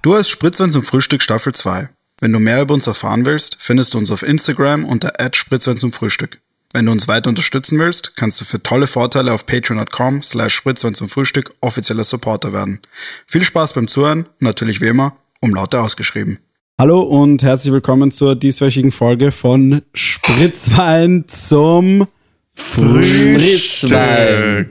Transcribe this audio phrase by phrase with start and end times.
[0.00, 1.88] Du hast Spritzwein zum Frühstück Staffel 2.
[2.20, 5.90] Wenn du mehr über uns erfahren willst, findest du uns auf Instagram unter Spritzwein zum
[5.90, 6.40] Frühstück.
[6.72, 10.94] Wenn du uns weiter unterstützen willst, kannst du für tolle Vorteile auf patreon.com slash Spritzwein
[10.94, 12.78] zum Frühstück offizieller Supporter werden.
[13.26, 16.38] Viel Spaß beim Zuhören und natürlich wie immer, um Laute ausgeschrieben.
[16.78, 22.06] Hallo und herzlich willkommen zur dieswöchigen Folge von Spritzwein zum
[22.54, 24.70] Spritzwein.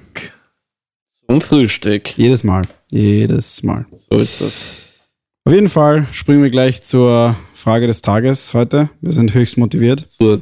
[1.28, 2.17] Zum Frühstück.
[2.17, 2.62] Jedes Mal.
[2.91, 3.86] Jedes Mal.
[4.09, 4.87] So ist das.
[5.48, 8.90] Auf jeden Fall springen wir gleich zur Frage des Tages heute.
[9.00, 10.06] Wir sind höchst motiviert.
[10.10, 10.42] Zur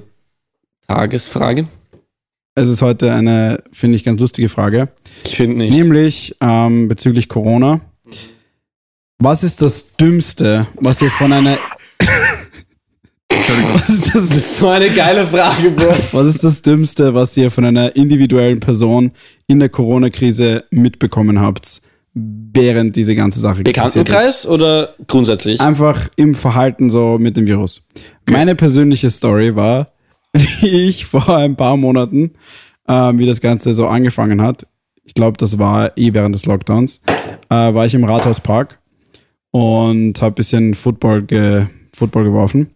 [0.87, 1.67] Tagesfrage.
[2.55, 4.87] Es ist heute eine, finde ich, ganz lustige Frage.
[5.23, 5.77] Ich finde nicht.
[5.77, 7.81] Nämlich ähm, bezüglich Corona.
[9.19, 11.55] Was ist das Dümmste, was ihr von einer.
[13.29, 15.93] was, ist das, das ist so eine geile Frage, Bro.
[16.13, 19.11] was ist das Dümmste, was ihr von einer individuellen Person
[19.45, 21.83] in der Corona-Krise mitbekommen habt,
[22.15, 25.59] während diese ganze Sache Bekanntenkreis oder grundsätzlich?
[25.59, 27.85] Einfach im Verhalten so mit dem Virus.
[28.29, 29.89] Meine persönliche Story war,
[30.33, 32.31] wie ich vor ein paar Monaten,
[32.87, 34.65] ähm, wie das Ganze so angefangen hat,
[35.03, 37.01] ich glaube, das war eh während des Lockdowns,
[37.49, 38.79] äh, war ich im Rathauspark
[39.51, 42.71] und habe bisschen Football, ge Football geworfen.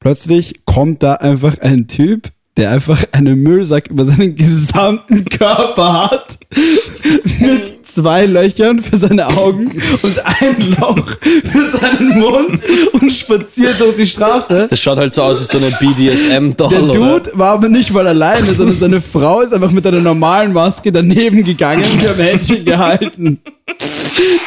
[0.00, 6.38] Plötzlich kommt da einfach ein Typ, der einfach einen Müllsack über seinen gesamten Körper hat,
[7.40, 9.66] mit zwei Löchern für seine Augen
[10.02, 12.60] und ein Loch für seinen Mund
[12.92, 14.66] und spaziert durch die Straße.
[14.70, 16.70] Das schaut halt so aus wie so eine BDSM-Doll.
[16.70, 20.52] Der Dude war aber nicht mal alleine, sondern seine Frau ist einfach mit einer normalen
[20.52, 23.40] Maske daneben gegangen und hat Händchen gehalten.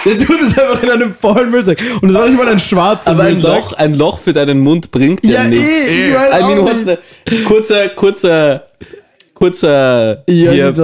[0.06, 1.82] Der Dude ist einfach in einem vollen Müllsack.
[2.02, 3.52] Und es war nicht mal ein schwarzer Aber Müllsack.
[3.52, 5.66] ein Loch, ein Loch für deinen Mund bringt ja, Ja, nichts.
[5.66, 7.00] eh, ich weiß I mean, auch nicht.
[7.30, 8.64] the, kurzer, kurzer,
[9.34, 10.78] kurzer hier, nicht,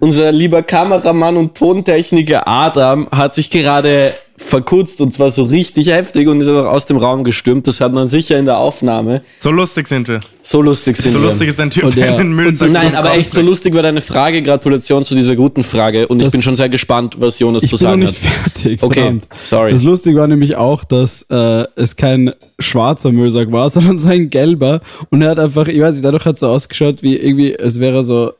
[0.00, 0.06] er.
[0.06, 6.26] Unser lieber Kameramann und Tontechniker Adam hat sich gerade verkutzt und zwar so richtig heftig
[6.26, 7.66] und ist einfach aus dem Raum gestürmt.
[7.68, 9.20] Das hört man sicher in der Aufnahme.
[9.38, 10.18] So lustig sind wir.
[10.40, 11.26] So lustig sind So wir.
[11.28, 13.74] lustig ist ein Typ, Und der der- einen Müllsack Nein, ins aber echt so lustig
[13.74, 14.40] war deine Frage.
[14.40, 17.68] Gratulation zu dieser guten Frage und ich Das- bin schon sehr gespannt, was Jonas Ich
[17.68, 18.32] zu bin noch sagen nicht hat.
[18.54, 18.82] fertig.
[18.82, 19.26] Okay, verdammt.
[19.44, 19.72] sorry.
[19.72, 24.30] Das Lustige war nämlich auch, dass äh, es kein schwarzer Müllsack war, sondern so ein
[24.30, 24.80] gelber.
[25.10, 27.78] Und er hat einfach, ich weiß nicht, dadurch hat es so ausgeschaut, wie irgendwie, es
[27.78, 28.32] wäre so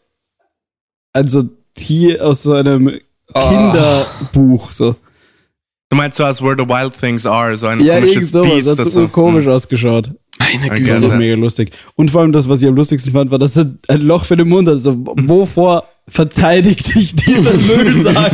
[1.13, 1.43] ein so
[1.75, 2.99] Tier aus so einem
[3.33, 3.49] Ah.
[4.33, 4.73] Kinderbuch.
[4.73, 4.97] So.
[5.89, 8.51] Du meinst so, als Where the Wild Things Are, so ein Ja, komisches sowas.
[8.53, 8.71] Biest.
[8.71, 10.11] Hat das so so, komisch ausgeschaut.
[10.39, 10.81] Meine Okay.
[10.81, 11.09] Das Güte.
[11.11, 11.71] war mega lustig.
[11.97, 14.37] Und vor allem das, was ich am lustigsten fand, war, dass er ein Loch für
[14.37, 14.75] den Mund hat.
[14.77, 18.33] Also, wovor verteidigt dich dieser Müllsack?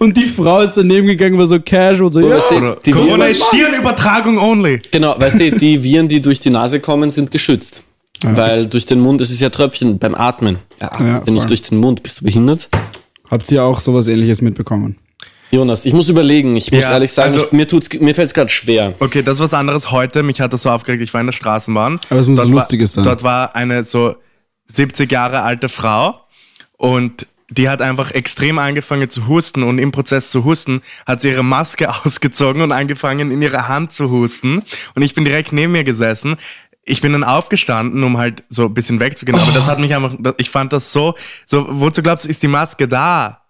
[0.00, 2.90] Und die Frau ist daneben gegangen, war so casual, so, ja, weißt du, Oder Die
[2.90, 4.80] Corona ist Stirnübertragung only.
[4.90, 7.84] Genau, weißt du, die Viren, die durch die Nase kommen, sind geschützt.
[8.22, 10.58] Weil durch den Mund, es ist ja Tröpfchen beim Atmen.
[10.80, 12.02] Ja, Ja, atme nicht durch den Mund.
[12.02, 12.68] Bist du behindert?
[13.30, 14.96] Habt ihr auch sowas ähnliches mitbekommen?
[15.50, 16.56] Jonas, ich muss überlegen.
[16.56, 18.94] Ich muss Ja, ehrlich sagen, also- ich, mir, tut's, mir fällt es gerade schwer.
[19.00, 20.22] Okay, das ist was anderes heute.
[20.22, 21.02] Mich hat das so aufgeregt.
[21.02, 22.00] Ich war in der Straßenbahn.
[22.10, 23.04] Aber es muss dort was war, Lustiges sein.
[23.04, 24.14] Dort war eine so
[24.68, 26.20] 70 Jahre alte Frau
[26.78, 31.28] und die hat einfach extrem angefangen zu husten und im Prozess zu husten hat sie
[31.28, 34.62] ihre Maske ausgezogen und angefangen in ihre Hand zu husten
[34.94, 36.36] und ich bin direkt neben mir gesessen.
[36.84, 40.14] Ich bin dann aufgestanden, um halt so ein bisschen wegzugehen, aber das hat mich einfach,
[40.36, 41.14] ich fand das so,
[41.46, 43.42] so, wozu glaubst du, ist die Maske da?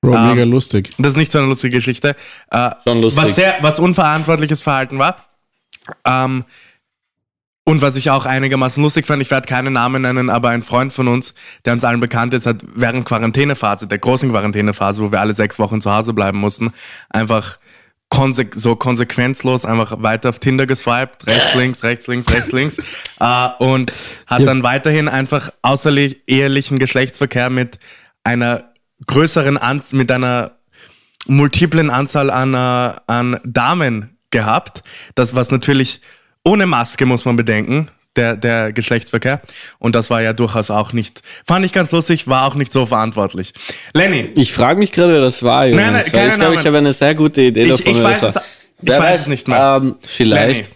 [0.00, 0.88] Bro, Ähm, mega lustig.
[0.98, 2.16] Das ist nicht so eine lustige Geschichte.
[2.50, 3.22] Äh, Schon lustig.
[3.22, 5.16] Was, sehr, was unverantwortliches Verhalten war.
[6.06, 6.44] Ähm,
[7.64, 10.92] und was ich auch einigermaßen lustig fand, ich werde keine Namen nennen, aber ein Freund
[10.92, 11.34] von uns,
[11.66, 15.58] der uns allen bekannt ist, hat während Quarantänephase, der großen Quarantänephase, wo wir alle sechs
[15.58, 16.72] Wochen zu Hause bleiben mussten,
[17.10, 17.58] einfach
[18.10, 22.76] konse so konsequenzlos einfach weiter auf Tinder geswiped, rechts, links, rechts, links, rechts, links.
[23.20, 23.92] äh, und
[24.26, 24.46] hat Ja.
[24.46, 27.78] dann weiterhin einfach außerehelichen Geschlechtsverkehr mit
[28.24, 28.72] einer
[29.06, 30.58] größeren Anzahl, mit einer
[31.26, 34.82] multiplen Anzahl an, äh, an Damen gehabt.
[35.14, 36.00] Das was natürlich
[36.44, 39.40] ohne Maske muss man bedenken, der, der Geschlechtsverkehr.
[39.78, 42.86] Und das war ja durchaus auch nicht, fand ich ganz lustig, war auch nicht so
[42.86, 43.52] verantwortlich.
[43.94, 45.84] Lenny, Ich frage mich gerade, wer das war, Jonas.
[45.84, 47.96] Nein, nein, keine ich glaube, ich habe eine sehr gute Idee Ich- davon.
[47.96, 48.42] ich weiß das war.
[48.42, 48.48] es-
[48.82, 49.80] ich weiß es nicht mehr.
[49.82, 50.70] Ähm, vielleicht.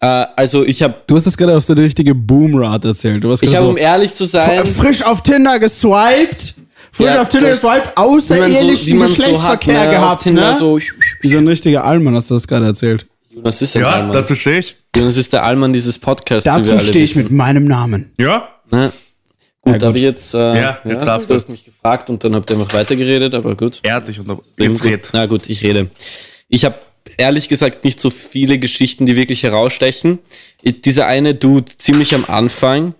[0.00, 3.22] Äh, also ich habe, Du hast das gerade auf so eine richtige Boomrate erzählt.
[3.22, 6.54] Du hast ich habe, so um ehrlich zu sein, frisch auf Tinder geswiped,
[6.90, 10.56] frisch Ja, auf Tinder geswiped, so, außerehelichen wie man so hat, Geschlechtsverkehr ne, gehabt, ne?
[10.58, 10.78] so,
[11.20, 13.04] Wie so ein richtiger Allmann hast du das gerade erzählt.
[13.32, 14.12] Jonas ist ein ja, Allmann.
[14.12, 14.76] dazu stehe ich.
[14.96, 17.24] Jonas ist der Allmann dieses Podcasts, Dazu stehe ich wissen.
[17.24, 18.12] mit meinem Namen.
[18.18, 18.92] Ja, Ne?
[19.62, 19.96] Gut, Ja, gut.
[19.96, 21.38] ich jetzt, äh, Ja, jetzt darfst du du.
[21.40, 23.80] hast mich gefragt und dann habt ihr einfach weitergeredet, aber gut.
[23.82, 24.40] er hat dich unter...
[24.58, 25.10] Jetzt red.
[25.12, 25.90] Na gut, ich rede.
[26.48, 26.76] Ich habe
[27.18, 30.18] ehrlich gesagt nicht so viele Geschichten, die wirklich herausstechen.
[30.64, 32.94] Dieser eine Dude ziemlich am Anfang,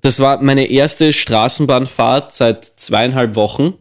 [0.00, 3.74] das war meine erste Straßenbahnfahrt seit zweieinhalb Wochen.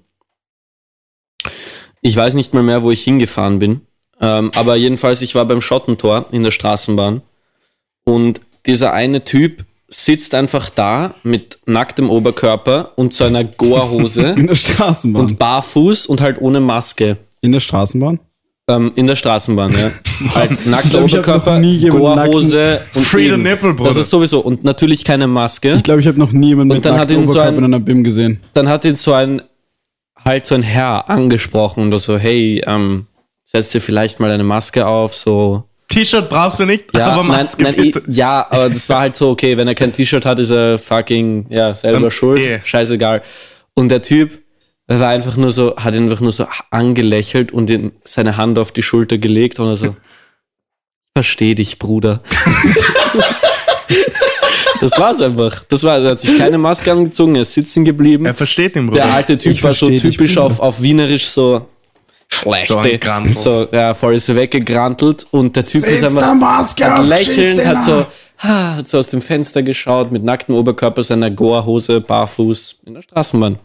[2.02, 3.82] Ich weiß nicht mal mehr, wo ich hingefahren bin.
[4.26, 7.22] Ähm, aber jedenfalls, ich war beim Schottentor in der Straßenbahn.
[8.06, 14.48] Und dieser eine Typ sitzt einfach da mit nacktem Oberkörper und so einer Goa-Hose In
[14.48, 15.22] der Straßenbahn.
[15.24, 17.18] und barfuß und halt ohne Maske.
[17.42, 18.20] in der Straßenbahn?
[18.70, 19.92] Ähm, in der Straßenbahn, ja.
[20.36, 21.60] Halt nackter Oberkörper,
[21.90, 23.90] Goa-Hose und Free the nipple, Bruder.
[23.90, 24.40] Das ist sowieso.
[24.40, 25.74] Und natürlich keine Maske.
[25.74, 27.64] Ich glaube, ich habe noch nie jemanden mit dann hat nacktem ihn so Oberkörper ein-
[27.66, 28.40] in einer BIM gesehen.
[28.54, 29.42] dann hat ihn so ein,
[30.24, 33.08] halt so ein Herr angesprochen und so, hey, ähm,
[33.56, 35.64] setz dir vielleicht mal eine Maske auf, so.
[35.90, 38.04] T-Shirt brauchst du nicht, Ja, aber nein, Maske nein, eh, bitte.
[38.08, 41.46] ja, aber das war halt so, okay, wenn er kein T-Shirt hat, ist er fucking,
[41.50, 42.60] ja, selber Ähm, schuld, eh.
[42.64, 43.22] scheißegal.
[43.76, 44.42] Und der Typ
[44.88, 48.72] war einfach nur so, hat ihn einfach nur so angelächelt und ihn, seine Hand auf
[48.72, 49.96] die Schulter gelegt und er so,
[51.16, 52.24] versteh dich, Bruder.
[54.82, 55.64] das war's einfach.
[55.66, 58.26] Das war, er hat sich keine Maske angezogen, er ist sitzen geblieben.
[58.26, 59.04] Er versteht den Bruder.
[59.04, 61.68] Der alte Typ Ich war so typisch auf, auf Wienerisch so
[62.44, 62.68] schlecht.
[62.68, 63.36] So ein.
[63.36, 67.84] So, ja, voll ist er weggegrantelt und der Typ ist einfach Maske hat lächelnd, hat
[67.84, 68.06] so,
[68.40, 73.02] ha, hat so aus dem Fenster geschaut, mit nacktem Oberkörper, seiner Goa-Hose, barfuß in der
[73.02, 73.58] Straßenbahn.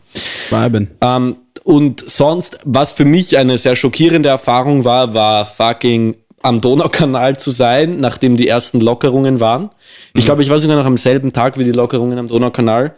[0.50, 0.90] Viben.
[1.00, 7.36] Ähm, und sonst, was für mich eine sehr schockierende Erfahrung war, war fucking am Donaukanal
[7.38, 9.70] zu sein, nachdem die ersten Lockerungen waren.
[10.14, 12.94] Ich glaube, ich war sogar noch am selben Tag wie die Lockerungen am Donaukanal.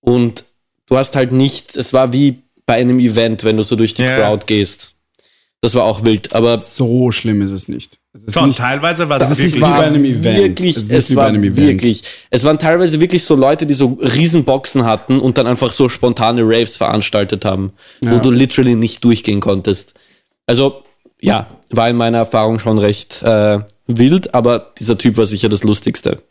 [0.00, 0.44] Und
[0.86, 4.02] du hast halt nicht, es war wie bei einem Event, wenn du so durch die
[4.02, 4.16] Ja.
[4.20, 4.94] Crowd gehst.
[5.60, 7.98] Das war auch wild, aber So schlimm ist es nicht.
[8.12, 9.62] Es ist Schon, nicht teilweise war das es ist wirklich.
[9.62, 10.38] wie bei einem Event.
[10.38, 11.56] Wirklich, Es es, ist nicht wie bei war einem Event.
[11.56, 12.02] wirklich.
[12.30, 16.42] Es waren teilweise wirklich so Leute, die so Riesenboxen hatten und dann einfach so spontane
[16.44, 19.94] Raves veranstaltet haben, wo du literally nicht durchgehen konntest.
[20.46, 20.84] Also,
[21.20, 23.58] ja, war in meiner Erfahrung schon recht äh,
[23.88, 26.22] wild, aber dieser Typ war sicher das Lustigste.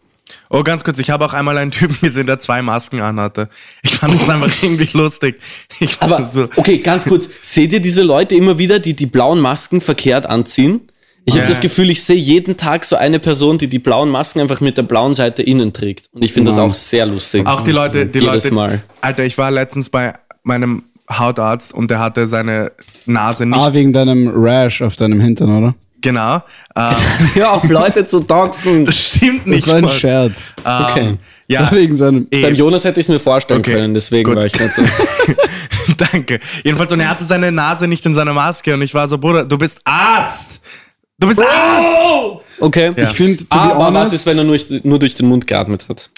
[0.50, 3.50] Oh, ganz kurz, ich habe auch einmal einen Typen gesehen, der zwei Masken anhatte.
[3.83, 5.39] Ich fand das einfach irgendwie lustig.
[5.79, 7.29] Ich Aber, so, okay, ganz kurz.
[7.41, 10.81] Seht ihr diese Leute immer wieder, die die blauen Masken verkehrt anziehen?
[11.25, 11.41] Ich Ja.
[11.41, 14.62] habe das Gefühl, ich sehe jeden Tag so eine Person, die die blauen Masken einfach
[14.62, 16.06] mit der blauen Seite innen trägt.
[16.13, 16.71] Und ich finde das Wow.
[16.71, 17.45] auch sehr lustig.
[17.45, 18.56] auch die Leute, die Jedes Leute.
[18.56, 18.83] Mal.
[19.01, 20.13] Alter, ich war letztens bei
[20.44, 22.71] meinem Hautarzt und der hatte seine
[23.06, 23.57] Nase nicht.
[23.59, 25.75] Ah, wegen deinem Rash auf deinem Hintern, oder?
[26.01, 26.41] Genau.
[26.75, 26.85] Ähm,
[27.33, 28.85] Hör auf, Leute zu doxen.
[28.85, 29.67] das stimmt Das nicht.
[29.67, 29.94] war ein Mann.
[29.94, 30.53] Scherz.
[30.65, 31.17] Ähm, Okay.
[31.49, 32.27] Das Ja, wegen seinem.
[32.29, 34.35] Beim Jonas hätte ich es mir vorstellen Okay, können, deswegen gut.
[34.38, 34.83] war ich nicht so.
[35.97, 36.39] Danke.
[36.63, 39.45] Jedenfalls, und er hatte seine Nase nicht in seiner Maske und ich war so, Bruder,
[39.45, 40.59] du bist Arzt!
[41.19, 42.41] Du bist Arzt!
[42.59, 42.91] Okay.
[42.97, 43.03] Ja.
[43.05, 45.85] Ich finde, be Aber was honest, ist, wenn er nur, nur durch den Mund geatmet
[45.88, 46.09] hat?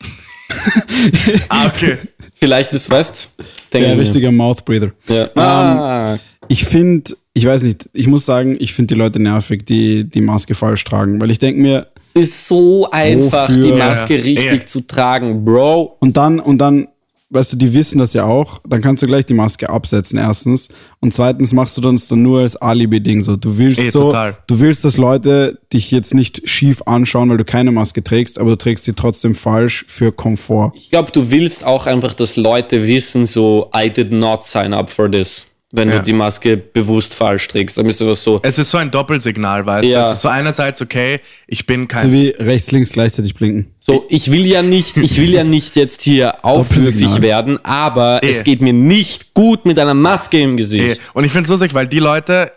[1.50, 1.98] Ah, okay.
[2.42, 3.30] Vielleicht ist, weißt
[3.74, 4.01] denke der ich mir.
[4.01, 4.92] richtige Mouthbreather.
[5.10, 5.30] Ja.
[5.36, 6.18] Ah,
[6.48, 10.22] Ich finde, ich weiß nicht, ich muss sagen, ich finde die Leute nervig, die die
[10.22, 13.63] Maske falsch tragen, weil ich denke mir, es ist so einfach, Wofür?
[13.63, 14.24] die Maske Ja.
[14.24, 14.66] richtig Ja.
[14.66, 15.98] zu tragen, Bro.
[16.00, 16.88] und dann, und dann,
[17.31, 20.67] weißt du, die wissen das ja auch, dann kannst du gleich die Maske absetzen, erstens.
[20.99, 23.35] Und zweitens machst du das dann nur als Alibi-Ding so.
[23.35, 24.37] Du willst Eh, so, total.
[24.47, 28.51] du willst, dass Leute dich jetzt nicht schief anschauen, weil du keine Maske trägst, aber
[28.51, 30.71] du trägst sie trotzdem falsch für Komfort.
[30.75, 34.89] Ich glaube, du willst auch einfach, dass Leute wissen, so, I did not sign up
[34.89, 35.45] for this.
[35.71, 35.98] Wenn Ja.
[36.00, 38.89] du die Maske bewusst falsch trägst, dann bist du was so, Es ist so ein
[38.89, 40.01] Doppelsignal, weißt Ja.
[40.01, 40.07] du?
[40.07, 42.07] Es ist so einerseits, okay, ich bin kein.
[42.07, 43.68] So wie rechts, links gleichzeitig blinken.
[43.80, 47.21] so, ich will ja nicht, ich will ja nicht jetzt hier Doppelsignal.
[47.21, 48.29] werden, aber Eh.
[48.29, 51.01] es geht mir nicht gut mit einer Maske im Gesicht.
[51.13, 52.51] Und ich finde es lustig, weil die Leute,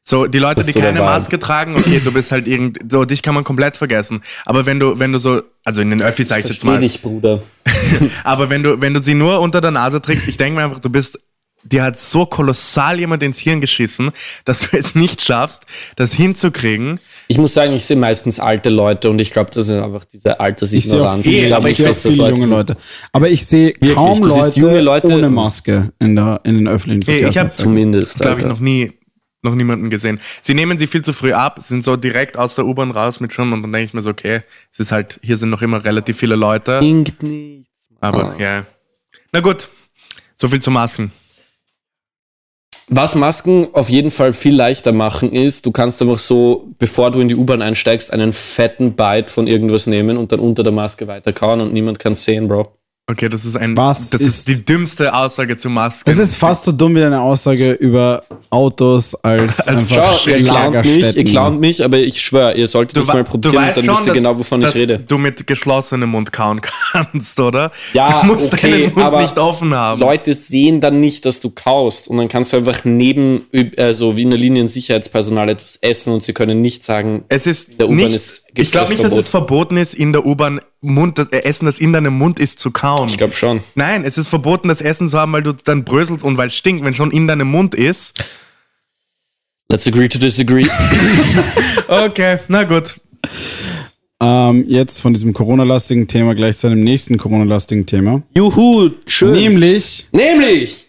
[0.00, 1.00] so die Leute, die so keine.
[1.00, 4.22] Maske tragen, okay, du bist halt irgend, so dich kann man komplett vergessen.
[4.46, 7.02] Aber wenn du, wenn du so, also in den Öffis sag ich jetzt mal, dich,
[7.02, 7.42] Bruder.
[8.24, 10.80] aber wenn du, wenn du sie nur unter der Nase trägst, ich denke mir einfach,
[10.80, 11.18] du bist,
[11.72, 14.10] dir hat so kolossal jemand ins Hirn geschissen,
[14.44, 15.64] dass du es nicht schaffst,
[15.96, 17.00] das hinzukriegen.
[17.28, 20.30] Ich muss sagen, ich sehe meistens alte Leute und ich glaube, das ist einfach diese
[20.30, 21.22] Ich Altersignoranz.
[21.24, 22.76] viele, Eh, aber ich ich sehe viele junge sind- Leute.
[23.12, 27.18] Aber ich sehe kaum Leute, junge Leute- ohne Maske in, der, in den öffentlichen Eh,
[27.18, 27.64] ich hab Verkehrsmitteln.
[27.64, 28.18] Zumindest.
[28.20, 28.92] glaube ich, noch nie,
[29.42, 30.20] noch niemanden gesehen.
[30.42, 33.32] Sie nehmen sie viel zu früh ab, sind so direkt aus der U-Bahn raus mit
[33.32, 34.42] schon und dann denke ich mir so, okay,
[34.72, 37.88] es ist halt, hier sind noch immer relativ viele Leute, Bringt nichts.
[38.00, 38.64] aber ja.
[39.32, 39.68] Na gut,
[40.36, 41.10] so viel zu Masken.
[42.88, 47.18] Was Masken auf jeden Fall viel leichter machen ist, du kannst einfach so, bevor du
[47.18, 51.08] in die U-Bahn einsteigst, einen fetten Bite von irgendwas nehmen und dann unter der Maske
[51.08, 52.76] weiterkauen und niemand kann sehen, Bro.
[53.08, 56.10] Okay, das ist ein, Was das ist- ist, die dümmste Aussage zu Masken.
[56.10, 60.42] Es ist fast so dumm wie deine Aussage über Autos als, Als einfach Schau, ihr
[60.42, 63.86] clownt mich, ihr clownt mich, aber ich schwöre, ihr solltet das wa- mal probieren dann
[63.86, 64.98] wisst ihr genau, wovon ich dass rede.
[65.06, 66.60] du mit geschlossenem Mund kauen
[66.92, 67.70] kannst, oder?
[67.92, 70.00] Ja, du musst okay, deinen Mund aber nicht offen haben.
[70.00, 73.46] Leute sehen dann nicht, dass du kaust und dann kannst du einfach neben,
[73.76, 77.78] also wie in der Linie Sicherheitspersonal etwas essen und sie können nicht sagen, Es ist
[77.78, 79.48] der U-Bahn ist ich glaube nicht, dass es Verbot.
[79.48, 82.70] verboten ist, in der U-Bahn Mund, das äh, Essen, das in deinem Mund ist, zu
[82.70, 83.08] kauen.
[83.08, 83.60] ich glaube schon.
[83.74, 86.54] Nein, es ist verboten, das Essen zu haben, weil du dann bröselst und weil es
[86.54, 86.84] stinkt.
[86.84, 88.18] Wenn schon in deinem Mund ist,
[89.68, 90.66] Let's agree to disagree.
[91.88, 93.00] Okay, na gut.
[94.20, 98.22] Ähm, jetzt von diesem Corona-lastigen Thema gleich zu einem nächsten Corona-lastigen Thema.
[98.36, 99.32] Juhu, schön.
[99.32, 100.86] Nämlich Nämlich.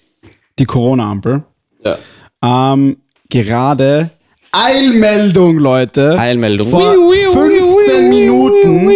[0.58, 1.44] die Corona-Ampel.
[1.86, 2.74] Ja.
[2.74, 2.98] Ähm,
[3.30, 4.10] gerade
[4.52, 6.18] Eilmeldung, Leute.
[6.18, 6.70] Eilmeldung.
[6.70, 6.96] Vor
[7.74, 8.90] 15 Minuten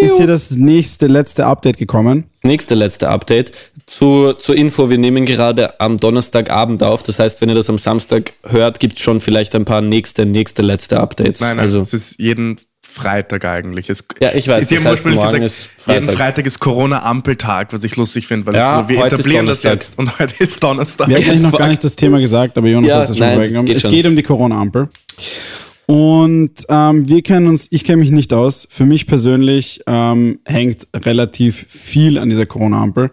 [0.00, 2.24] ist hier das nächste, letzte Update gekommen.
[2.34, 3.52] Das nächste letzte Update.
[3.86, 7.02] Zu, zur Info, wir nehmen gerade am Donnerstagabend auf.
[7.02, 10.26] Das heißt, wenn ihr das am Samstag hört, gibt es schon vielleicht ein paar nächste,
[10.26, 11.40] nächste, letzte Updates.
[11.40, 12.58] Nein, nein, also, es ist jeden
[12.92, 13.88] Freitag eigentlich.
[13.88, 16.16] Es, Ja, ich weiß, Sie das haben heißt, gesagt, ist jeden Freitag.
[16.16, 19.98] Freitag ist Corona-Ampeltag, was ich lustig finde, weil Ja, es so, wir etablieren das jetzt
[19.98, 21.08] und heute ist Donnerstag.
[21.08, 23.28] Wir haben eigentlich noch gar nicht das Thema gesagt, aber Jonas Ja, hat es schon
[23.32, 23.74] vorweggenommen.
[23.74, 24.88] Es geht um die Corona-Ampel.
[25.86, 28.66] Und ähm, wir kennen uns, ich kenne mich nicht aus.
[28.70, 33.10] Für mich persönlich ähm, hängt relativ viel an dieser Corona-Ampel.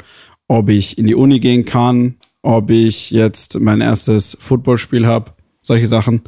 [0.48, 5.88] Ob ich in die Uni gehen kann, ob ich jetzt mein erstes Footballspiel habe, solche
[5.88, 6.22] Sachen.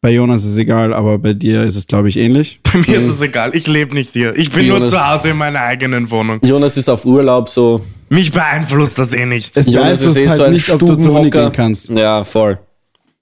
[0.00, 2.60] Bei Jonas ist es egal, aber bei dir ist es, glaube ich, ähnlich.
[2.62, 4.36] Bei mir ist es egal, ich lebe nicht hier.
[4.36, 6.38] Ich bin nur Jonas- zu Hause in meiner eigenen Wohnung.
[6.44, 7.80] Jonas ist auf Urlaub, so.
[8.08, 9.56] Mich beeinflusst das eh nicht.
[9.56, 11.88] Es Jonas ist eh halt so ein nicht, ob du zur Uni gehen kannst.
[11.88, 12.58] Ja, voll.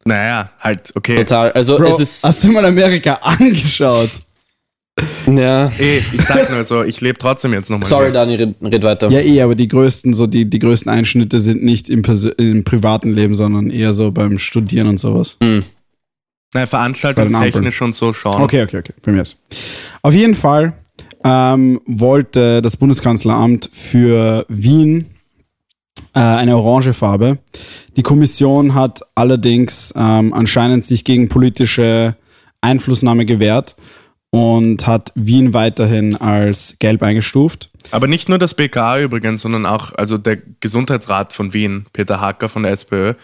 [0.05, 1.17] Naja, halt, okay.
[1.17, 1.53] Total.
[1.53, 2.25] Also, Bro, es ist.
[2.25, 4.11] hast du mal Amerika angeschaut?
[5.27, 5.73] Ja.
[5.79, 7.87] Eh, ich sag nur so, ich lebe trotzdem jetzt nochmal.
[7.89, 9.11] Sorry, Dani, red, red weiter.
[9.11, 12.63] Ja, eh, aber die größten, so die, die größten Einschnitte sind nicht im, Persö- im
[12.63, 15.37] privaten Leben, sondern eher so beim Studieren und sowas.
[15.41, 15.63] Naja,
[16.53, 18.41] Bei den veranstaltungstechnisch und so schauen.
[18.43, 19.21] Okay, okay, okay.
[19.21, 19.39] Ist.
[20.03, 20.75] Auf jeden Fall
[21.25, 25.07] ähm, wollte das Bundeskanzleramt für Wien
[26.13, 27.39] eine orange Farbe.
[27.97, 32.17] Die Kommission hat allerdings ähm, anscheinend sich gegen politische
[32.61, 33.77] Einflussnahme gewehrt
[34.31, 37.71] und hat Wien weiterhin als gelb eingestuft.
[37.91, 42.49] Aber nicht nur das BKA übrigens, sondern auch also der Gesundheitsrat von Wien, Peter Hacker
[42.49, 43.15] von der SPÖ,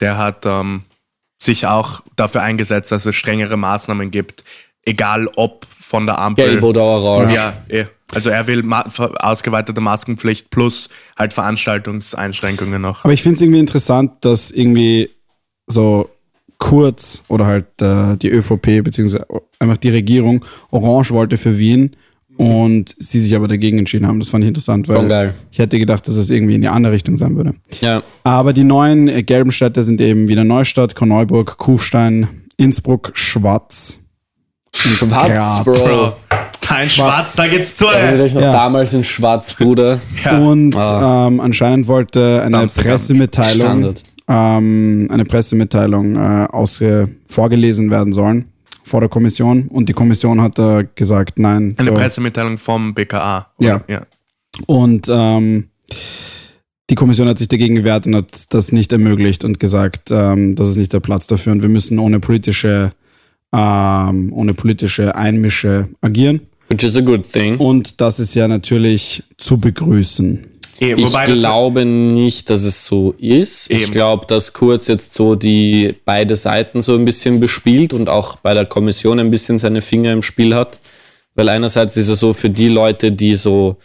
[0.00, 0.82] der hat ähm,
[1.40, 4.44] sich auch dafür eingesetzt, dass es strengere Maßnahmen gibt,
[4.82, 6.46] egal ob von der Ampel.
[6.46, 7.34] Gelb oder orange.
[7.34, 7.86] Ja, eh.
[8.14, 8.84] Also er will ma
[9.18, 13.04] ausgeweitete Maskenpflicht plus halt Veranstaltungseinschränkungen noch.
[13.04, 15.10] Aber ich finde es irgendwie interessant, dass irgendwie
[15.66, 16.10] so
[16.58, 19.26] Kurz oder halt äh, die ÖVP beziehungsweise
[19.58, 21.94] einfach die Regierung Orange wollte für Wien
[22.38, 24.20] und sie sich aber dagegen entschieden haben.
[24.20, 25.34] Das fand ich interessant, weil geil.
[25.50, 27.54] ich hätte gedacht, dass es irgendwie in die andere Richtung sein würde.
[27.80, 28.02] Ja.
[28.24, 33.98] Aber die neuen äh, gelben Städte sind eben wieder Neustadt, Korneuburg, Kufstein, Innsbruck, Schwarz,
[34.72, 35.64] Graz.
[35.64, 36.12] Bro.
[36.66, 37.86] Kein Schwarz, da geht's zu.
[37.86, 38.52] Erinnert euch noch Ja.
[38.52, 40.00] damals in Schwarz, Bruder.
[40.24, 40.38] Ja.
[40.38, 41.28] Und Ah.
[41.28, 42.90] ähm, anscheinend wollte eine Amsterdam.
[42.90, 43.94] Pressemitteilung,
[44.28, 48.46] ähm, eine Pressemitteilung äh, ausge vorgelesen werden sollen
[48.82, 49.68] vor der Kommission.
[49.68, 51.74] Und die Kommission hat äh, gesagt, nein.
[51.78, 51.94] Eine so.
[51.94, 53.46] Pressemitteilung vom BKA.
[53.60, 53.82] Ja.
[53.88, 54.02] ja.
[54.66, 55.68] Und ähm,
[56.90, 60.68] die Kommission hat sich dagegen gewehrt und hat das nicht ermöglicht und gesagt, ähm, das
[60.70, 62.90] ist nicht der Platz dafür und wir müssen ohne politische,
[63.54, 66.40] ähm, ohne politische Einmische agieren.
[66.68, 67.58] Which is a good thing.
[67.58, 70.46] Und das ist ja natürlich zu begrüßen.
[70.80, 73.70] Eh, Ich glaube nicht, dass es so ist.
[73.70, 73.92] Ich Eben.
[73.92, 78.52] glaube, dass Kurz jetzt so die beide Seiten so ein bisschen bespielt und auch bei
[78.52, 80.78] der Kommission ein bisschen seine Finger im Spiel hat.
[81.34, 83.76] Weil einerseits ist er so für die Leute, die so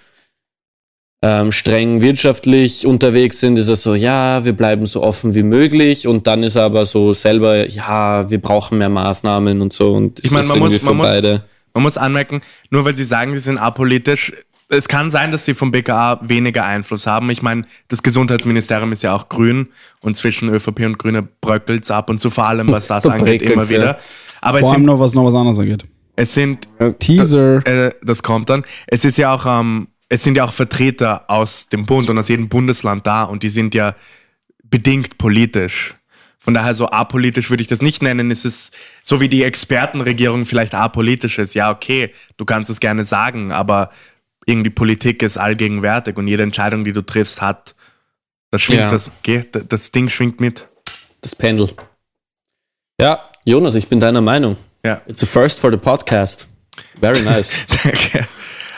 [1.24, 6.08] ähm, streng wirtschaftlich unterwegs sind, ist er so, ja, wir bleiben so offen wie möglich.
[6.08, 9.94] Und dann ist er aber so selber, ja, wir brauchen mehr Maßnahmen und so.
[9.94, 11.44] Und Ich meine, man muss- irgendwie man für muss- beide.
[11.74, 14.34] Man muss anmerken, nur weil sie sagen, sie sind apolitisch,
[14.72, 17.30] es kann sein, dass sie vom BKA weniger Einfluss haben.
[17.30, 19.68] Ich meine, das Gesundheitsministerium ist ja auch grün
[20.00, 23.12] und zwischen ÖVP und Grüne bröckelt es ab und zu, vor allem was das Da
[23.12, 23.70] angeht, immer ja.
[23.70, 23.98] wieder.
[24.40, 25.86] Aber es Vor allem sind, noch, was noch was anderes angeht.
[26.16, 26.68] es sind
[27.00, 27.66] Teaser.
[27.68, 28.63] äh, das kommt dann.
[28.88, 32.30] Es ist ja auch, ähm, es sind ja auch Vertreter aus dem Bund und aus
[32.30, 33.96] jedem Bundesland da und die sind ja
[34.63, 35.96] bedingt politisch.
[36.43, 38.31] Von daher so apolitisch würde ich das nicht nennen.
[38.31, 41.53] Es ist so wie die Expertenregierung vielleicht apolitisch ist.
[41.53, 43.91] Ja, okay, du kannst es gerne sagen, aber
[44.48, 47.75] irgendwie Politik ist allgegenwärtig und jede Entscheidung, die du triffst, hat,
[48.50, 48.89] das schwingt Ja.
[48.89, 50.67] das, okay, das- Ding schwingt mit.
[51.21, 51.69] Das Pendel.
[53.00, 54.57] Ja, Jonas, ich bin deiner Meinung.
[54.83, 55.01] Ja.
[55.05, 56.48] It's a first for the podcast.
[57.00, 57.67] Very nice.
[57.83, 58.27] Danke.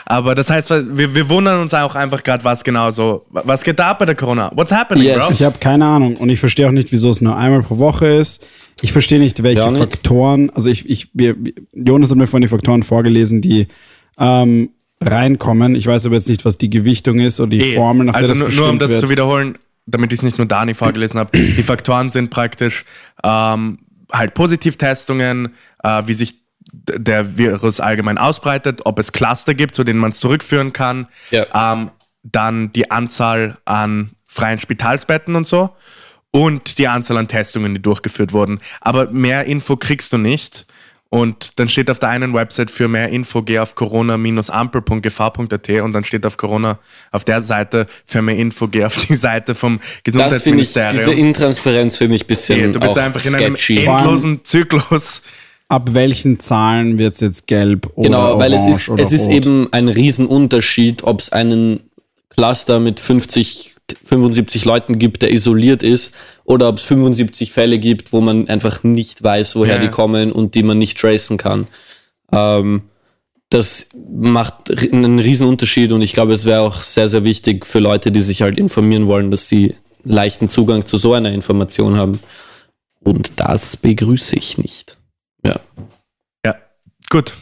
[0.06, 3.78] Aber das heißt, wir, wir wundern uns auch einfach gerade, was genau so, was geht
[3.78, 4.50] da ab bei der Corona?
[4.54, 5.16] What's happening, Yes.
[5.18, 5.26] bro?
[5.30, 8.06] Ich habe keine Ahnung und ich verstehe auch nicht, wieso es nur einmal pro Woche
[8.06, 8.46] ist.
[8.82, 9.78] Ich verstehe nicht, welche Ja, nicht.
[9.78, 11.36] Faktoren, also ich, ich, wir,
[11.72, 13.68] Jonas hat mir vorhin die Faktoren vorgelesen, die
[14.18, 14.70] ähm,
[15.00, 15.74] reinkommen.
[15.74, 18.34] Ich weiß aber jetzt nicht, was die Gewichtung ist oder die Eh, Formel, nach also
[18.34, 19.00] der das nur, nur um das wird.
[19.00, 19.56] zu wiederholen,
[19.86, 22.84] damit ich es nicht nur Dani vorgelesen habe, die Faktoren sind praktisch
[23.22, 23.78] ähm,
[24.12, 26.43] halt Positivtestungen, äh, wie sich
[26.88, 31.46] der Virus allgemein ausbreitet, ob es Cluster gibt, zu denen man es zurückführen kann, Ja.
[31.72, 31.90] ähm,
[32.22, 35.70] dann die Anzahl an freien Spitalsbetten und so
[36.30, 38.60] und die Anzahl an Testungen, die durchgeführt wurden.
[38.80, 40.66] Aber mehr Info kriegst du nicht.
[41.10, 46.02] Und dann steht auf der einen Website für mehr Info, geh auf corona-ampel.gv.at und dann
[46.02, 46.80] steht auf Corona
[47.12, 50.88] auf der Seite für mehr Info, geh auf die Seite vom Das finde ich, diese
[50.88, 51.18] Gesundheitsministerium.
[51.18, 53.84] Intransparenz für mich ein bisschen Nee, du bist auch einfach in einem sketchy.
[53.84, 55.22] endlosen Zyklus.
[55.74, 59.24] Ab welchen Zahlen wird es jetzt gelb oder Genau, weil es orange ist, es ist
[59.26, 59.32] rot?
[59.32, 61.80] eben ein Riesenunterschied, ob es einen
[62.28, 66.14] Cluster mit 50, 75 Leuten gibt, der isoliert ist,
[66.44, 69.80] oder ob es 75 Fälle gibt, wo man einfach nicht weiß, woher Ja.
[69.82, 71.66] die kommen und die man nicht tracen kann.
[72.30, 72.82] Ähm,
[73.50, 78.12] das macht einen Riesenunterschied und ich glaube, es wäre auch sehr, sehr wichtig für Leute,
[78.12, 82.20] die sich halt informieren wollen, dass sie leichten Zugang zu so einer Information haben.
[83.00, 84.98] Und das begrüße ich nicht.
[85.46, 85.56] Ja,
[86.44, 86.54] Ja,
[87.10, 87.32] gut.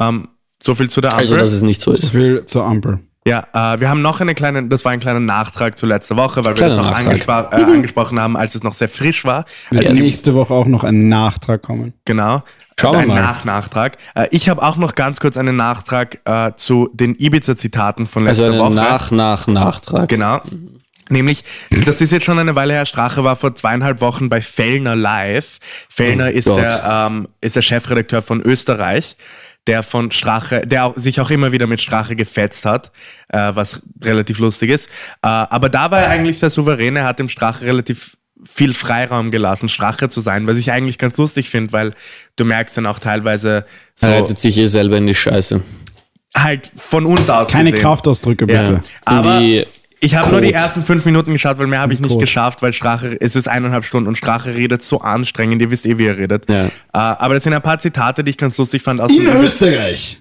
[0.00, 0.28] Ähm,
[0.62, 1.22] so viel zu der Ampel.
[1.24, 2.10] also dass es nicht so So ist.
[2.10, 3.00] viel zur Ampel.
[3.26, 6.36] Ja, äh, wir haben noch eine kleine, das war ein kleiner Nachtrag zu letzter Woche,
[6.44, 7.06] weil wir Kleiner das auch Nachtrag.
[7.10, 9.44] angespro äh, angesprochen haben, als es noch sehr frisch war.
[9.70, 11.92] Wird Als die- nächste Woche auch noch ein Nachtrag kommen.
[12.06, 12.42] Genau.
[12.80, 13.20] Schauen wir ein mal.
[13.20, 13.98] Nach-Nachtrag.
[14.14, 18.42] Äh, ich habe auch noch ganz kurz einen Nachtrag äh, zu den Ibiza-Zitaten von Also
[18.46, 18.82] letzter einen Woche.
[18.82, 20.08] Nach, Nach, Nachtrag.
[20.08, 20.40] Genau.
[21.10, 21.44] Nämlich,
[21.86, 25.58] das ist jetzt schon eine Weile her, Strache war vor zweieinhalb Wochen bei Fellner Live.
[25.88, 26.58] Fellner Oh ist, Gott.
[26.58, 29.16] der, ähm, ist der Chefredakteur von Österreich,
[29.66, 32.90] der von Strache, der auch, sich auch immer wieder mit Strache gefetzt hat,
[33.28, 34.86] äh, was relativ lustig ist.
[35.22, 39.30] Äh, aber da war er eigentlich sehr souverän, er hat dem Strache relativ viel Freiraum
[39.30, 41.92] gelassen, Strache zu sein, was ich eigentlich ganz lustig finde, weil
[42.36, 45.60] du merkst dann auch teilweise so Er rettet sich eh selber in die Scheiße.
[46.36, 47.82] halt von uns aus Keine gesehen.
[47.82, 48.72] Kraftausdrücke, bitte.
[48.74, 48.80] Ja.
[49.04, 49.64] Aber die
[50.00, 52.24] ich habe nur die ersten fünf Minuten geschaut, weil mehr habe ich nicht Code.
[52.24, 55.98] geschafft, weil Strache, es ist eineinhalb Stunden und Strache redet so anstrengend, ihr wisst eh,
[55.98, 56.48] wie er redet.
[56.48, 56.66] Ja.
[56.66, 60.18] Äh, aber das sind ein paar Zitate, die ich ganz lustig fand aus dem Österreich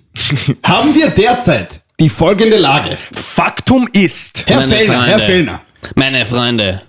[0.63, 2.97] haben wir derzeit die folgende Lage.
[3.13, 4.43] Faktum ist.
[4.47, 5.19] Herr Fellner, Herr.
[5.19, 5.61] Fellner.
[5.95, 6.81] Meine Freunde.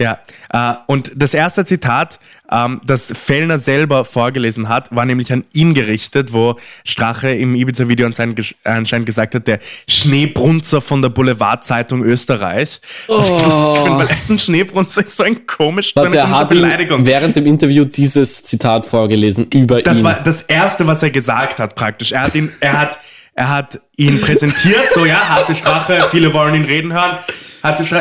[0.00, 0.18] Ja,
[0.52, 5.74] äh, und das erste Zitat, ähm, das Fellner selber vorgelesen hat, war nämlich an ihn
[5.74, 12.02] gerichtet, wo Strache im Ibiza-Video anscheinend, ges- anscheinend gesagt hat, der Schneebrunzer von der Boulevardzeitung
[12.04, 12.80] Österreich.
[13.08, 16.24] Was ich lustig finde, weil ein Schneebrunzer ist so ein komisch, so eine Warte, er
[16.24, 17.06] komische hat ihm Beleidigung.
[17.06, 20.04] während dem Interview dieses Zitat vorgelesen über Das ihn.
[20.04, 22.12] war das erste, was er gesagt hat, praktisch.
[22.12, 22.98] Er hat ihn, er hat,
[23.34, 27.18] er hat ihn präsentiert, so ja, harte Sprache, viele wollen ihn reden hören.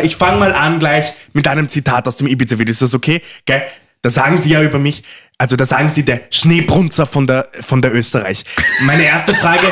[0.04, 2.72] Ich fange mal an gleich mit einem Zitat aus dem Ibiza-Video.
[2.72, 3.22] Ist das okay?
[3.46, 3.64] Gell?
[4.06, 5.02] Da sagen sie ja über mich,
[5.40, 8.46] also da sagen sie der Schneebrunzer von der, von der Österreich.
[8.82, 9.64] Meine erste Frage,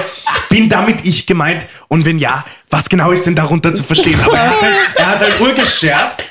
[0.49, 1.67] bin damit ich gemeint?
[1.87, 4.19] Und wenn ja, was genau ist denn darunter zu verstehen?
[4.25, 6.23] Aber er hat halt, er hat halt urgescherzt.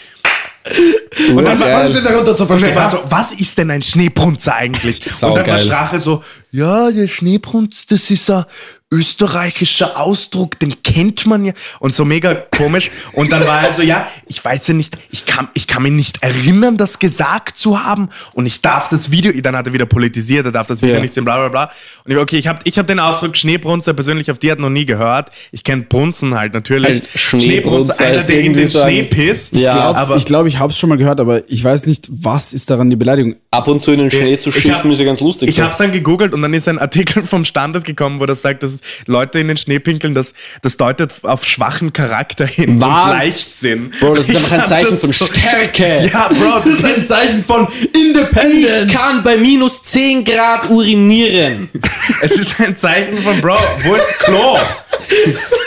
[1.30, 2.74] Und war, Was ist denn darunter zu er verstehen?
[2.74, 4.98] war so, was ist denn ein Schneebrunzer eigentlich?
[5.06, 5.64] und dann war Saugeil.
[5.64, 8.44] Strache so, ja, der Schneebrunz, das ist ein
[8.92, 11.52] österreichischer Ausdruck, den kennt man ja.
[11.80, 12.90] Und so mega komisch.
[13.14, 15.92] Und dann war er so, ja, ich weiß ja nicht, ich kann, ich kann mich
[15.92, 18.10] nicht erinnern, das gesagt zu haben.
[18.34, 21.00] Und ich darf das Video, dann hat er wieder politisiert, er darf das Video Ja.
[21.00, 21.64] nicht sehen, bla bla bla.
[22.04, 24.58] Und ich war, okay, ich habe ich hab den Ausdruck Schneebrunzer persönlich auf die hat
[24.58, 25.30] noch nie gehört.
[25.52, 27.02] Ich kenne Brunzen halt natürlich.
[27.02, 29.54] Halt, Schneebrunzer einer, ist der in den ein- Schnee pisst.
[29.56, 29.72] Ja.
[29.72, 32.52] Glaub's- aber ich glaube, ich habe es schon mal gehört, aber ich weiß nicht, was
[32.52, 33.36] ist daran die Beleidigung.
[33.50, 35.48] Ab und zu in den Schnee zu Ich schiffen hab- ist ja ganz lustig.
[35.48, 38.42] Ich habe es dann gegoogelt und dann ist ein Artikel vom Standard gekommen, wo das
[38.42, 42.88] sagt, dass Leute in den Schnee pinkeln, das, das deutet auf schwachen Charakter hin Was?
[43.04, 43.92] und Leichtsinn.
[44.00, 46.08] Bro, das ist einfach ein Zeichen von so- Stärke.
[46.12, 48.84] Ja, Bro, das ist, ein Zeichen von Independence.
[48.86, 51.70] Ich kann bei minus 10 Grad urinieren.
[52.22, 54.58] es ist ein Zeichen von Bro, wo ist Klo?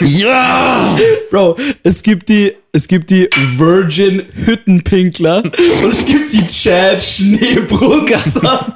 [0.00, 0.96] ja!
[1.30, 5.42] Bro, es gibt die, es gibt die Virgin Hüttenpinkler
[5.82, 8.74] und es gibt die Chad Schneebrunzer.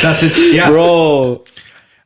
[0.00, 0.68] Das ist, ja.
[0.70, 1.44] Bro.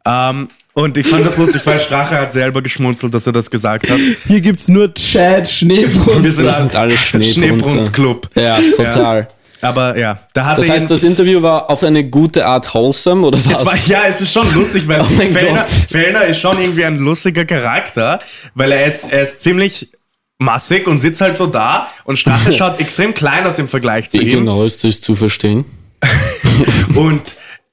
[0.05, 3.91] Ähm, und ich fand das lustig, weil Strache hat selber geschmunzelt, dass er das gesagt
[3.91, 3.99] hat.
[4.27, 6.23] Hier gibt's nur Chad Schneebrunzer.
[6.25, 7.41] Wir sind, Das sind alle Schneebrunzer.
[7.41, 8.31] Schneebrunzclub.
[8.37, 9.29] Ja, total.
[9.61, 13.25] Aber ja, da hat Das heißt, ihn- das Interview war auf eine gute Art wholesome,
[13.27, 13.61] oder was?
[13.61, 15.69] Es war, ja, es ist schon lustig, weil Oh mein Fellner, Gott.
[15.71, 18.19] Fellner ist schon irgendwie ein lustiger Charakter,
[18.55, 19.91] weil er ist, er ist ziemlich
[20.39, 24.19] massig und sitzt halt so da und Strache schaut extrem klein aus im Vergleich zu
[24.21, 24.31] ihm.
[24.31, 25.65] genau ist das zu verstehen?
[26.97, 27.23] Und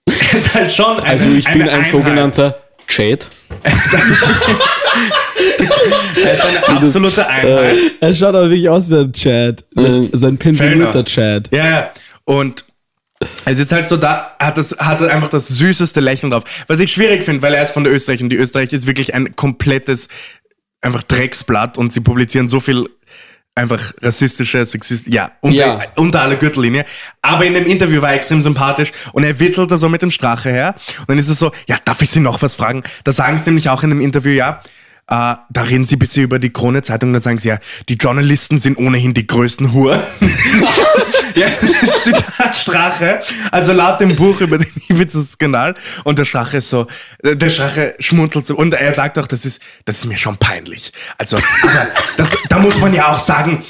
[0.32, 1.88] er ist halt schon eine, Also ich bin ein Einheit.
[1.88, 3.28] sogenannter Chad.
[6.24, 7.76] Er ist eine absolute Einheit.
[8.02, 9.64] Er schaut aber wirklich aus wie ein Chad.
[9.74, 11.50] So, so ein pensionierter Chad.
[11.52, 11.92] Ja, ja.
[12.26, 12.66] Und
[13.46, 16.44] er sitzt halt so da, hat, das, hat einfach das süßeste Lächeln drauf.
[16.68, 19.14] Was ich schwierig finde, weil er ist von der Österreich und die Österreich ist wirklich
[19.14, 20.08] ein komplettes,
[20.82, 22.90] einfach Drecksblatt und sie publizieren so viel
[23.60, 25.80] einfach rassistische, sexistische, ja, unter, Ja.
[25.96, 26.86] unter aller Gürtellinie.
[27.22, 30.12] Aber in dem Interview war er extrem sympathisch und er wittelt da so mit dem
[30.12, 30.76] Strache her.
[31.02, 32.84] Und dann ist es so, ja, darf ich Sie noch was fragen?
[33.04, 34.62] Da sagen sie nämlich auch in dem Interview, ja,
[35.10, 38.58] äh, da reden sie ein bisschen über die Krone-Zeitung, dann sagen sie ja, die Journalisten
[38.60, 40.00] sind ohnehin die größten Huren.
[41.36, 43.20] ja, das ist Zitat Strache.
[43.52, 45.74] Also laut dem Buch über den Ibiza-Skandal.
[46.04, 46.86] Und der Strache ist so,
[47.24, 48.56] der Strache schmunzelt so.
[48.56, 50.94] Und er sagt auch, das ist, das ist mir schon peinlich.
[51.18, 53.64] Also, aber das, da muss man ja auch sagen,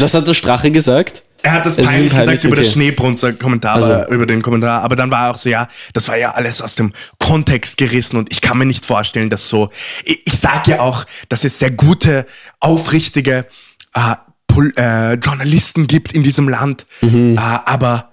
[0.00, 1.22] Was hat der Strache gesagt?
[1.42, 2.64] Er hat das Es peinlich peinlich, gesagt über okay.
[2.64, 6.08] das Schneebrunzer-Kommentar, Also- aber- über den Kommentar, aber dann war er auch so, ja, das
[6.08, 9.70] war ja alles aus dem Kontext gerissen und ich kann mir nicht vorstellen, dass so,
[10.04, 12.26] ich, ich sage ja auch, dass es sehr gute,
[12.60, 13.46] aufrichtige
[13.94, 14.14] äh,
[14.46, 17.36] Pol äh, Journalisten gibt in diesem Land, Mhm.
[17.36, 18.10] äh, aber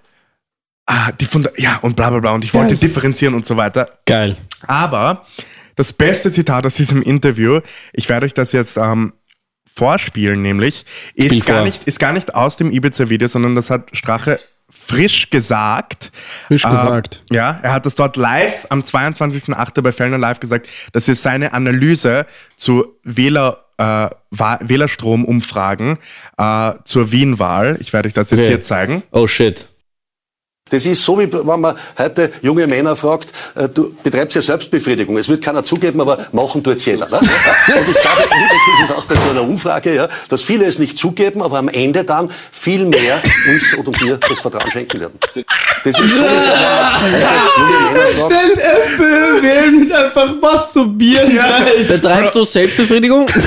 [0.88, 3.90] äh, die von ja und bla bla bla und ich wollte differenzieren und so weiter.
[4.06, 4.38] Geil.
[4.68, 5.26] Aber
[5.76, 7.60] das beste Zitat aus diesem Interview,
[7.94, 9.14] ich werde euch das jetzt ähm,
[9.74, 10.86] vorspielen, nämlich,
[11.18, 11.66] Spiel ist gar, vor.
[11.66, 16.12] nicht, ist gar nicht aus dem Ibiza-Video, sondern das hat Strache frisch gesagt.
[16.48, 17.24] Frisch Äh, gesagt.
[17.32, 19.82] Ja, er hat das dort live am 22.08.
[19.82, 20.68] bei Fellner Live gesagt.
[20.92, 22.26] Das ist seine Analyse
[22.56, 25.98] zu Wähler, äh, Wählerstromumfragen
[26.38, 27.78] äh, zur Wien-Wahl.
[27.80, 28.48] Ich werde euch das jetzt Okay.
[28.50, 29.04] hier zeigen.
[29.12, 29.68] Oh shit.
[30.70, 35.18] Das ist so, wie wenn man heute junge Männer fragt, äh, du betreibst ja Selbstbefriedigung.
[35.18, 37.08] Es wird keiner zugeben, aber machen tut's jeder.
[37.10, 37.18] Ne?
[37.20, 40.98] Und ich glaube, das ist auch bei so einer Umfrage, ja, dass viele es nicht
[40.98, 45.20] zugeben, aber am Ende dann viel mehr uns oder dir das Vertrauen schenken werden.
[45.34, 45.46] Das
[45.86, 51.88] ist so, wie wenn man junge Männer fragt, Stellt FPÖ wählen mit einfach masturbieren gleich.
[51.88, 53.28] Betreibst du Selbstbefriedigung?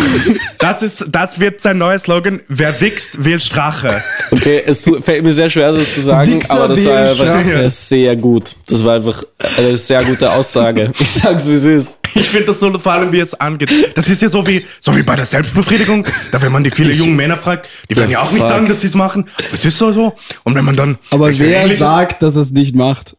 [0.58, 2.40] Das, ist, das wird sein neuer Slogan.
[2.48, 4.02] Wer wichst, wählt Strache.
[4.30, 7.70] Okay, es fällt mir sehr schwer, das zu sagen, Wichser aber das war einfach Strache.
[7.70, 8.56] sehr gut.
[8.68, 9.22] Das war einfach
[9.58, 10.92] eine sehr gute Aussage.
[11.00, 11.98] Ich sag's, wie es ist.
[12.14, 13.70] Ich finde das so, vor allem wie es angeht.
[13.96, 16.06] Das ist ja so wie, so wie bei der Selbstbefriedigung.
[16.32, 18.48] Da, wenn man die viele jungen Männer fragt, die werden ja auch nicht fuck.
[18.48, 19.28] sagen, dass sie es machen.
[19.36, 20.14] Aber es ist so so.
[20.44, 20.98] Und wenn man dann.
[21.10, 23.16] Aber wer sagt, dass es nicht macht?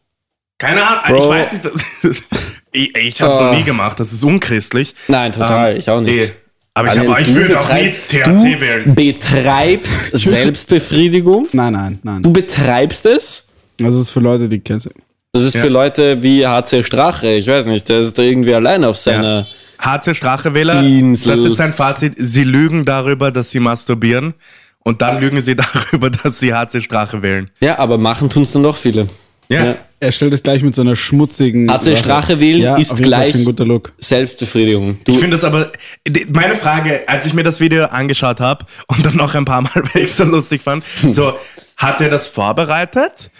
[0.58, 1.22] Keine Ahnung, Bro.
[1.24, 2.22] ich weiß nicht.
[2.74, 3.50] Ich ich habe es Ah.
[3.50, 4.00] noch nie gemacht.
[4.00, 4.94] Das ist unchristlich.
[5.06, 6.16] Nein, total, ich auch nicht.
[6.16, 6.30] eh.
[6.72, 8.94] Aber ich, hab, ich du würde auch nie THC du wählen.
[8.94, 11.48] betreibst Selbstbefriedigung.
[11.52, 12.22] Nein, nein, nein.
[12.22, 13.46] Du betreibst es.
[13.84, 14.80] Das ist für Leute, die kennen
[15.32, 15.62] Das ist Ja.
[15.62, 17.32] für Leute wie HC Strache.
[17.34, 19.46] Ich weiß nicht, der ist da irgendwie allein auf seiner.
[19.80, 22.14] HC Strachewähler, das ist sein Fazit.
[22.16, 24.34] Sie lügen darüber, dass sie masturbieren.
[24.84, 25.56] Und dann lügen sie
[25.92, 27.50] darüber, dass sie HC Strache wählen.
[27.60, 29.08] Ja, aber machen tun's dann doch viele.
[29.48, 29.64] Ja.
[29.64, 29.74] Ja.
[30.00, 31.70] Er stellt es gleich mit so einer schmutzigen.
[31.70, 31.96] HC.
[31.96, 33.92] Strache wählen ja, ist gleich kein guter Look.
[33.98, 34.96] Selbstbefriedigung.
[34.98, 35.70] Ich Du, finde das aber,
[36.32, 39.70] meine Frage, als ich mir das Video angeschaut habe und dann noch ein paar Mal,
[39.74, 41.34] weil ich es so lustig fand, so,
[41.76, 43.30] hat er das vorbereitet?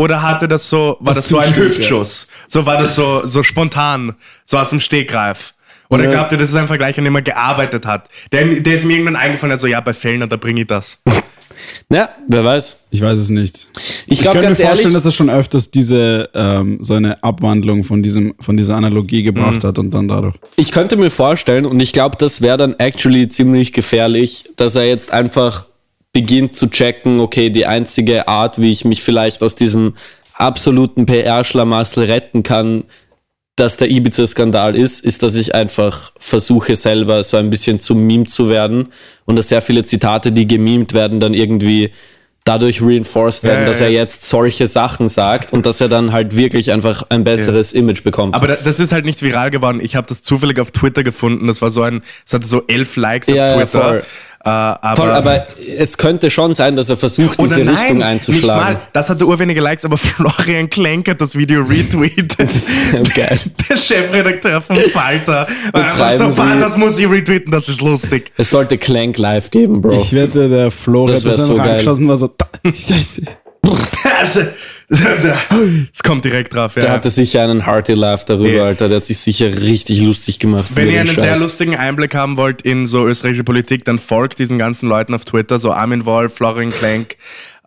[0.00, 1.64] Oder hatte das so, war das, Das so ein stimmt, ja.
[1.76, 2.28] Hüftschuss?
[2.46, 5.52] So war das so, so spontan, so aus dem Stegreif?
[5.90, 6.10] Oder Ja.
[6.10, 8.08] glaubt ihr, das ist ein Vergleich, an dem er gearbeitet hat?
[8.32, 11.02] Der, der ist mir irgendwann eingefallen, also ja, bei Fellner, da bringe ich das.
[11.92, 12.84] ja, wer weiß.
[12.90, 13.66] Ich weiß es nicht.
[14.06, 17.22] Ich Ich glaube kann mir vorstellen, ehrlich, dass er schon öfters diese ähm, so eine
[17.22, 20.36] Abwandlung von diesem von dieser Analogie gebracht hat und dann dadurch.
[20.56, 24.86] ich könnte mir vorstellen, und ich glaube, das wäre dann actually ziemlich gefährlich, dass er
[24.88, 25.66] jetzt einfach
[26.12, 29.94] beginnt zu checken, okay, die einzige Art, wie ich mich vielleicht aus diesem
[30.34, 32.84] absoluten PR-Schlamassel retten kann,
[33.56, 38.24] dass der Ibiza-Skandal ist, ist, dass ich einfach versuche, selber so ein bisschen zum Meme
[38.24, 38.88] zu werden
[39.26, 41.90] und dass sehr viele Zitate, die gemimt werden, dann irgendwie
[42.44, 44.00] dadurch reinforced werden, ja, dass er ja.
[44.00, 48.34] jetzt solche Sachen sagt und dass er dann halt wirklich einfach ein besseres Image bekommt.
[48.34, 49.78] Aber da- das ist halt nicht viral geworden.
[49.82, 51.46] Ich habe das zufällig auf Twitter gefunden.
[51.48, 53.84] Das war so ein, es hatte so elf Likes Ja, ja, auf Twitter.
[53.84, 54.04] voll.
[54.42, 58.06] Äh, aber, Voll, aber es könnte schon sein, dass er versucht, diese nein, Richtung Nicht
[58.06, 58.72] einzuschlagen.
[58.74, 62.38] mal, das hatte urwenige Likes, aber Florian Klenk hat das Video retweetet.
[63.14, 63.38] Geil.
[63.68, 65.46] Der Chefredakteur vom Falter.
[65.74, 68.32] Betreiben so, "Bah, Sie- das muss ich retweeten, das ist lustig.
[68.38, 70.00] Es sollte Clank live geben, Bro.
[70.00, 71.68] Ich wette, der Flo hat Das das wär so geil.
[71.72, 72.30] angeschaut und war so.
[74.92, 76.90] Es kommt direkt drauf, Der ja.
[76.90, 78.64] hatte sicher einen Hearty Laugh darüber, Ja.
[78.64, 78.88] Alter.
[78.88, 80.66] Der hat sich sicher richtig lustig gemacht.
[80.74, 81.40] Wenn ihr einen sehr Scheiß.
[81.42, 85.58] lustigen Einblick haben wollt in so österreichische Politik, dann folgt diesen ganzen Leuten auf Twitter,
[85.60, 87.16] so Armin Wolf, Florian Klenk,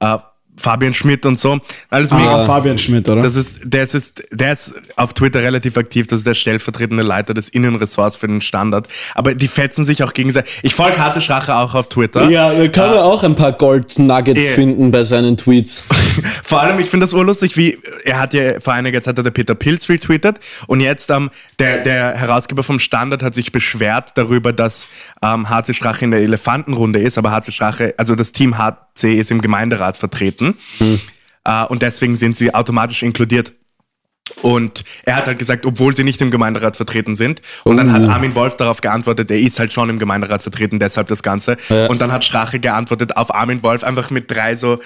[0.01, 0.17] äh,
[0.57, 1.59] Fabian Schmidt und so.
[1.89, 2.41] Alles mega.
[2.41, 3.21] Ah, Fabian Schmidt, oder?
[3.21, 6.07] Das ist, der ist, der ist auf Twitter relativ aktiv.
[6.07, 8.87] Das ist der stellvertretende Leiter des Innenressorts für den Standard.
[9.15, 10.59] Aber die fetzen sich auch gegenseitig.
[10.63, 12.29] Ich folge Harte Strache auch auf Twitter.
[12.29, 14.53] Ja, da kann er auch ein paar Gold Nuggets Ja.
[14.53, 15.85] finden bei seinen Tweets.
[16.43, 19.31] Vor allem, ich finde das urlustig, wie er hat ja vor einiger Zeit hat der
[19.31, 24.53] Peter Pilz retweetet und jetzt ähm, der, der Herausgeber vom Standard hat sich beschwert darüber,
[24.53, 24.87] dass
[25.23, 28.57] ähm, HC Strache in der Elefantenrunde ist, aber HC Strache, also das Team
[28.95, 30.55] HC ist im Gemeinderat vertreten
[31.45, 33.53] äh, und deswegen sind sie automatisch inkludiert.
[34.41, 37.41] Und er hat halt gesagt, obwohl sie nicht im Gemeinderat vertreten sind.
[37.65, 41.09] Und dann hat Armin Wolf darauf geantwortet, er ist halt schon im Gemeinderat vertreten, deshalb
[41.09, 41.57] das Ganze.
[41.67, 41.87] Ja.
[41.87, 44.79] Und dann hat Strache geantwortet auf Armin Wolf einfach mit drei so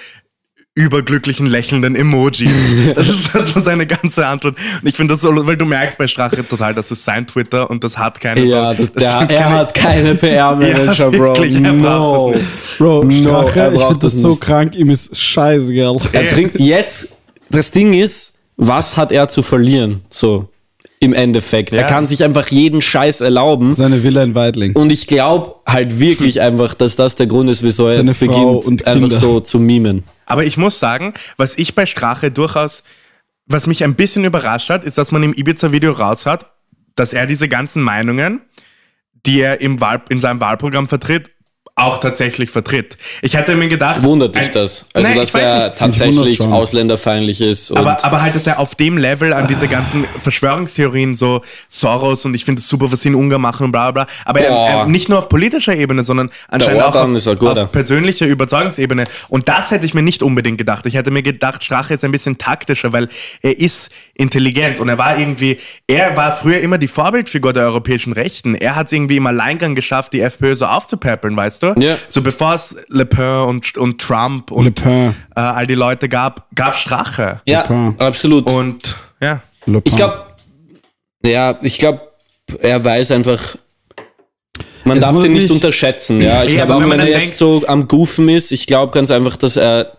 [0.78, 2.50] überglücklichen, lächelnden Emojis.
[2.94, 4.56] Das ist das war seine ganze Antwort.
[4.82, 7.68] Und ich finde das so, weil du merkst bei Strache total, das ist sein Twitter
[7.68, 11.18] und das hat keine Ja, so, das, der, hat er keine- hat keine PR-Manager, Ja,
[11.18, 11.18] Bro.
[11.36, 12.32] wirklich, er braucht no.
[12.32, 14.40] das Bro, No, Strache, er ich finde das das so nicht.
[14.40, 15.96] krank, ihm ist scheißegal.
[16.12, 17.08] Er trinkt jetzt,
[17.50, 20.00] das Ding ist, was hat er zu verlieren?
[20.10, 20.48] So,
[21.00, 21.72] im Endeffekt.
[21.72, 21.78] Ja.
[21.80, 23.70] Er kann sich einfach jeden Scheiß erlauben.
[23.70, 24.72] Seine Villa in Weidling.
[24.74, 28.18] Und ich glaube halt wirklich einfach, dass das der Grund ist, wieso er Seine jetzt
[28.24, 30.02] Frau beginnt, und einfach so zu mimen.
[30.28, 32.84] Aber ich muss sagen, was ich bei Strache durchaus,
[33.46, 36.52] was mich ein bisschen überrascht hat, ist, dass man im Ibiza-Video raus hat,
[36.94, 38.42] dass er diese ganzen Meinungen,
[39.24, 41.30] die er im Wahl, in seinem Wahlprogramm vertritt,
[41.78, 42.96] auch tatsächlich vertritt.
[43.22, 44.02] Ich hätte mir gedacht.
[44.02, 44.86] Wundert dich ein- das?
[44.92, 45.78] Also, Nein, dass er nicht.
[45.78, 47.70] tatsächlich ausländerfeindlich ist.
[47.70, 52.24] Und Aber, aber halt, dass er auf dem Level an diese ganzen Verschwörungstheorien, so Soros
[52.24, 54.14] und ich finde es super, was sie in Ungarn machen und bla bla bla.
[54.24, 57.64] Aber er, er, nicht nur auf politischer Ebene, sondern anscheinend auch auf, guter.
[57.64, 59.04] auf persönlicher Überzeugungsebene.
[59.28, 60.86] Und das hätte ich mir nicht unbedingt gedacht.
[60.86, 63.08] Ich hätte mir gedacht, Strache ist ein bisschen taktischer, weil
[63.42, 68.12] er ist intelligent und er war irgendwie, er war früher immer die Vorbildfigur der europäischen
[68.12, 68.56] Rechten.
[68.56, 71.74] Er hat es irgendwie im Alleingang geschafft, die FPÖ so aufzupäppeln, weißt du?
[71.78, 71.96] Ja.
[72.08, 75.14] So bevor es Le Pen und, und Trump und Le Pen.
[75.36, 77.40] Äh, all die Leute gab, gab Strache.
[77.46, 77.62] ja,
[77.98, 78.50] absolut.
[78.50, 79.40] Und ja.
[79.66, 80.24] Le Ich glaube,
[81.24, 82.00] ja, ich glaube,
[82.60, 83.56] er weiß einfach,
[84.84, 86.20] man Es darf den nicht unterschätzen.
[86.20, 89.10] Ja, ich glaube aber auch, wenn er jetzt so am Goofen ist, ich glaube ganz
[89.12, 89.92] einfach, dass er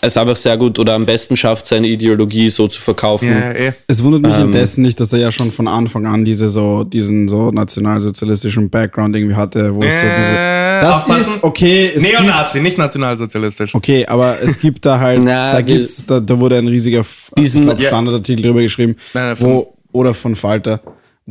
[0.00, 3.28] es einfach sehr gut oder am besten schafft, seine Ideologie so zu verkaufen.
[3.28, 3.72] Ja, eh.
[3.86, 6.84] Es wundert mich Ähm, indessen nicht, dass er ja schon von Anfang an diese so,
[6.84, 10.32] diesen so nationalsozialistischen Background irgendwie hatte, wo es so diese.
[10.32, 11.34] Äh, Das aufpassen.
[11.34, 11.92] ist okay.
[11.94, 13.74] Es gibt, Neonazi, nicht nationalsozialistisch.
[13.74, 17.04] okay, aber es gibt da halt, Na, da gibt's, da, da wurde ein riesiger
[17.36, 17.76] Diesen- Ja.
[17.88, 20.80] Standardartikel drüber geschrieben, Nein, nein, von- wo, oder von Falter,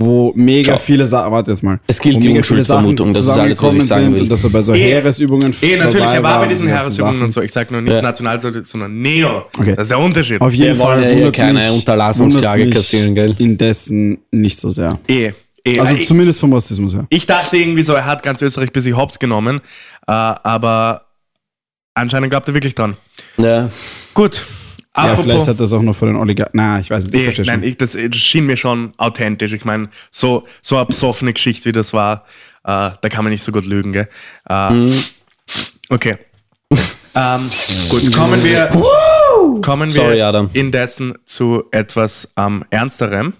[0.01, 0.77] wo mega Schau.
[0.79, 1.79] viele Sachen, warte jetzt mal.
[1.87, 4.13] Es gilt die mega viele Sachen Unschuldsvermutung, das ist alles, was ich zusammengekommen sagen sind
[4.13, 4.21] will.
[4.23, 4.77] Und dass er bei so Eh.
[4.79, 7.23] Heeresübungen Eh, natürlich, er war bei diesen Heeresübungen Sachen.
[7.23, 7.41] und so.
[7.41, 8.01] Ich sag nur nicht Ja.
[8.01, 9.45] Nationalsozialist, sondern Neo.
[9.57, 9.75] Okay.
[9.75, 10.39] Das ist der Unterschied.
[10.41, 13.35] Auf jeden Wir wollen Fall ja hier wundert keine mich- Unterlassungsklage kassieren, gell?
[13.37, 14.97] Indessen nicht so sehr.
[15.07, 15.31] eh,
[15.65, 15.79] eh.
[15.79, 17.05] Also ich, zumindest vom Rassismus her.
[17.09, 19.59] ich dachte irgendwie so, er hat ganz Österreich bis sich hops genommen.
[20.07, 21.01] Äh, aber
[21.93, 22.95] anscheinend glaubt er wirklich dran.
[23.37, 23.69] Ja.
[24.13, 24.45] Gut.
[25.07, 26.51] Ja, vielleicht hat das auch noch von den Oligarchen.
[26.53, 27.63] Na, ich weiß nicht, ich verstehe nein, schon.
[27.69, 29.53] ich, das, das schien mir schon authentisch.
[29.53, 32.25] Ich meine, so, so eine besoffene Geschichte, wie das war,
[32.63, 34.09] äh, da kann man nicht so gut lügen, gell?
[34.49, 35.03] Äh, Mhm.
[35.89, 36.17] Okay.
[37.15, 37.49] ähm,
[37.89, 38.67] gut, kommen wir,
[39.63, 40.49] kommen wir Sorry, Adam.
[40.53, 43.33] indessen zu etwas ähm, Ernsterem.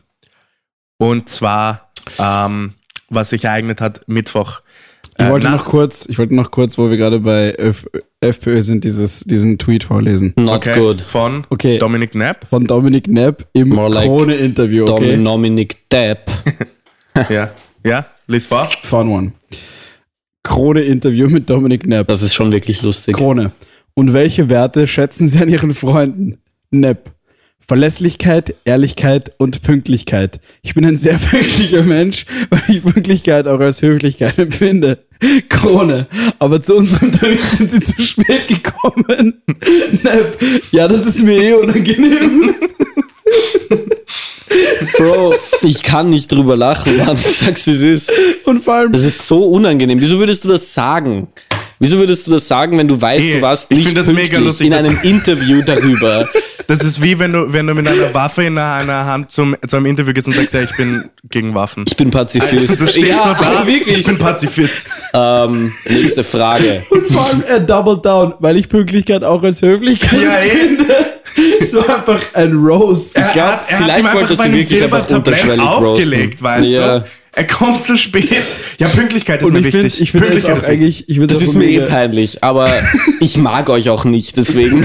[0.98, 2.74] Und zwar, ähm,
[3.10, 4.62] was sich ereignet hat, Mittwoch.
[5.20, 7.86] Ich Äh, wollte noch kurz, ich wollte noch kurz, wo wir gerade bei F
[8.22, 10.34] FPÖ sind, dieses, diesen Tweet vorlesen.
[10.38, 11.02] Not okay, good.
[11.02, 11.78] Von Okay.
[11.78, 12.48] Dominik Knapp.
[12.50, 15.22] Von Dominik Knapp im like Krone-Interview, okay?
[15.22, 16.32] Dominic Depp.
[17.30, 17.50] ja,
[17.86, 18.66] ja, lies vor.
[18.84, 19.32] Fun one.
[20.44, 22.08] Krone-Interview mit Dominik Knapp.
[22.08, 23.16] Das ist schon wirklich lustig.
[23.16, 23.52] Krone.
[23.94, 26.38] Und welche Werte schätzen Sie an Ihren Freunden?
[26.72, 27.12] Knapp.
[27.60, 30.40] Verlässlichkeit, Ehrlichkeit und Pünktlichkeit.
[30.64, 34.98] Ich bin ein sehr pünktlicher Mensch, weil ich Pünktlichkeit auch als Höflichkeit empfinde.
[35.50, 36.08] Krone.
[36.40, 39.42] Aber zu unserem Termin sind Sie zu spät gekommen.
[40.02, 40.38] Knapp.
[40.72, 42.56] Ja, das ist mir eh unangenehm.
[44.98, 47.16] Bro, ich kann nicht drüber lachen, Mann.
[47.18, 48.12] Ich sag's, wie es ist.
[48.46, 50.02] Und vor allem, Das ist so unangenehm.
[50.02, 51.28] Wieso würdest du das sagen?
[51.78, 54.40] Wieso würdest du das sagen, wenn du weißt, Eh, du warst ich nicht pünktlich mega
[54.40, 56.28] lustig, in einem Interview darüber?
[56.70, 59.76] Das ist wie wenn du, wenn du mit einer Waffe in einer Hand zum, zu
[59.76, 61.84] einem Interview gehst und sagst, ja, ich bin gegen Waffen.
[61.88, 62.70] Ich bin Pazifist.
[62.70, 63.98] Also, du stehst ja, so da, wirklich.
[64.00, 64.84] ich bin Pazifist.
[65.14, 66.84] Ähm, nächste Frage.
[66.92, 70.50] und vor allem er doubled down, weil ich Pünktlichkeit auch als Höflichkeit Ja, eh.
[70.50, 70.96] empfinde.
[71.70, 73.16] So einfach ein Roast.
[73.18, 76.44] Ich glaub, vielleicht wolltest du wirklich einfach unterschwellig aufgelegt, roasten.
[76.44, 77.00] weißt Ja.
[77.00, 77.06] du?
[77.34, 78.28] Er kommt zu spät.
[78.80, 80.02] Ja, Pünktlichkeit ist Und mir ich finde, wichtig.
[80.02, 82.70] ich finde auch ist eigentlich, ich Das ist mir eh peinlich, aber
[83.20, 84.84] ich mag euch auch nicht, deswegen.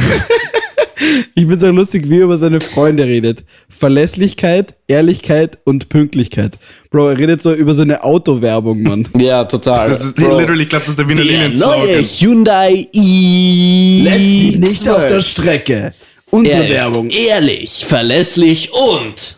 [1.35, 3.44] Ich finde es auch lustig, wie er über seine Freunde redet.
[3.68, 6.59] Verlässlichkeit, Ehrlichkeit und Pünktlichkeit.
[6.90, 9.09] Bro, er redet so über seine Autowerbung, Mann.
[9.18, 9.90] Ja, total.
[9.90, 10.38] Das ist Bro.
[10.38, 12.04] literally, ich glaube, das ist der Wiener Der neue Linien-Slogan.
[12.04, 15.94] Hyundai i Lässt sie nicht auf der Strecke.
[16.30, 17.11] Unsere er Werbung.
[17.11, 19.37] Ist ehrlich, verlässlich und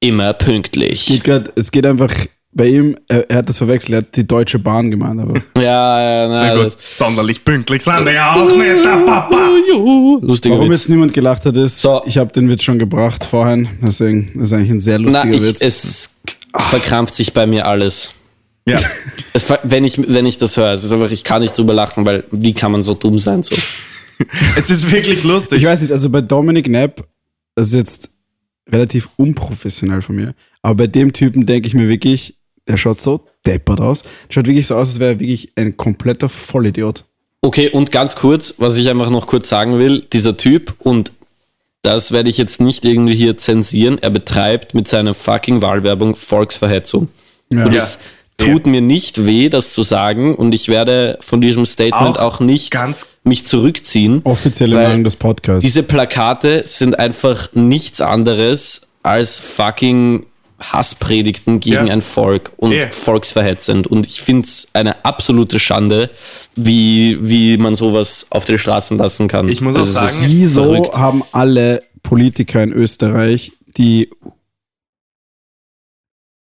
[0.00, 1.06] immer pünktlich.
[1.06, 2.12] Geht grad, es geht einfach
[2.54, 5.40] bei ihm, er, er hat das verwechselt, er hat die Deutsche Bahn gemeint, aber.
[5.56, 9.48] Ja, ja, na, Na gut, sonderlich pünktlich sind wir ja auch nicht, der Papa.
[10.20, 10.80] lustiger Warum Witz.
[10.80, 12.02] jetzt niemand gelacht hat, ist, So.
[12.04, 15.42] ich habe den Witz schon gebracht vorhin, deswegen ist eigentlich ein sehr Na, lustiger ich,
[15.42, 15.60] Witz.
[15.62, 16.20] es
[16.68, 18.10] verkrampft sich bei mir alles.
[18.68, 18.78] Ja.
[19.34, 22.04] Es, wenn, ich, wenn ich das höre, es ist einfach, ich kann nicht drüber lachen,
[22.04, 23.42] weil wie kann man so dumm sein?
[23.42, 23.56] So.
[24.56, 25.58] Es ist wirklich lustig.
[25.62, 27.02] Ich weiß nicht, also bei Dominic Knapp,
[27.54, 28.10] das ist jetzt
[28.70, 32.36] relativ unprofessionell von mir, aber bei dem Typen denke ich mir wirklich,
[32.68, 34.02] der schaut so deppert aus.
[34.28, 37.04] Schaut wirklich so aus, als wäre er wirklich ein kompletter Vollidiot.
[37.40, 41.10] Okay, und ganz kurz, was ich einfach noch kurz sagen will, dieser Typ, und
[41.82, 47.08] das werde ich jetzt nicht irgendwie hier zensieren, er betreibt mit seiner fucking Wahlwerbung Volksverhetzung.
[47.52, 47.64] Ja.
[47.64, 47.98] Und es
[48.38, 52.40] tut mir nicht weh, das zu sagen, und ich werde von diesem Statement Auch auch,
[52.40, 54.20] nicht ganz- mich zurückziehen.
[54.24, 55.62] Offizielle Meinung des Podcasts.
[55.62, 60.26] Diese Plakate sind einfach nichts anderes als fucking
[60.62, 61.92] Hasspredigten gegen Ja.
[61.92, 62.90] ein Volk und Eh.
[62.90, 63.86] volksverhetzend.
[63.86, 66.10] Und ich finde es eine absolute Schande,
[66.54, 69.48] wie, wie man sowas auf den Straßen lassen kann.
[69.48, 70.96] Ich muss auch es ist sagen, Wieso verrückt.
[70.96, 74.10] haben alle Politiker in Österreich, die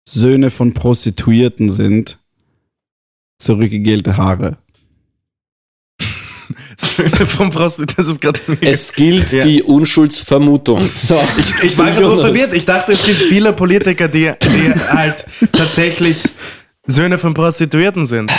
[0.09, 2.19] Söhne von Prostituierten sind,
[3.39, 4.59] zurückgegelte Haare?
[6.77, 8.41] Vom Prost, das ist gerade.
[8.61, 9.43] Es gilt Ja.
[9.43, 10.83] die Unschuldsvermutung.
[10.99, 11.21] So.
[11.39, 12.53] Ich, ich war gerade so verwirrt.
[12.53, 16.19] Ich dachte, es gibt viele Politiker, die, die halt tatsächlich
[16.87, 18.33] Söhne von Prostituierten sind.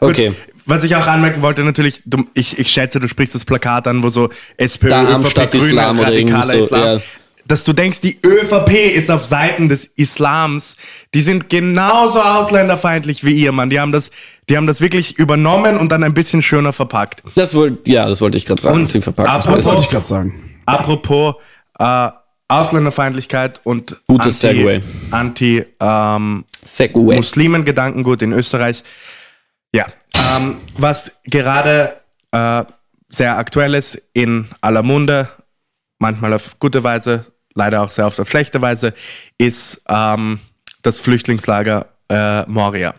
[0.00, 0.32] Okay.
[0.66, 4.02] Was ich auch anmerken wollte, natürlich, du, ich, ich schätze, du sprichst das Plakat an,
[4.02, 6.82] wo so SPÖ, Darm ÖVP, Grüne, Islam radikaler so, Islam.
[6.96, 7.02] ja.
[7.46, 10.76] Dass du denkst, die ÖVP ist auf Seiten des Islams.
[11.12, 13.68] Die sind genauso ausländerfeindlich wie ihr, Mann.
[13.70, 14.10] Die haben das,
[14.48, 17.22] die haben das wirklich übernommen und dann ein bisschen schöner verpackt.
[17.34, 18.74] Das wollte, ja, das wollte ich gerade sagen.
[18.76, 19.30] Und Sie verpacken.
[19.30, 20.58] apropos- Das wollte ich gerade sagen.
[20.64, 21.34] Apropos
[21.78, 22.08] äh,
[22.48, 24.82] Ausländerfeindlichkeit und Gutes Segway.
[25.10, 27.16] Anti ähm, Segway.
[27.16, 28.82] Muslimen-Gedankengut in Österreich.
[29.74, 29.86] Ja,
[30.36, 31.96] ähm, was gerade
[32.32, 32.64] äh,
[33.10, 35.28] sehr aktuell ist, in aller Munde,
[35.98, 38.94] manchmal auf gute Weise, leider auch sehr oft auf schlechte Weise,
[39.38, 40.40] ist ähm,
[40.82, 42.94] das Flüchtlingslager äh, Moria.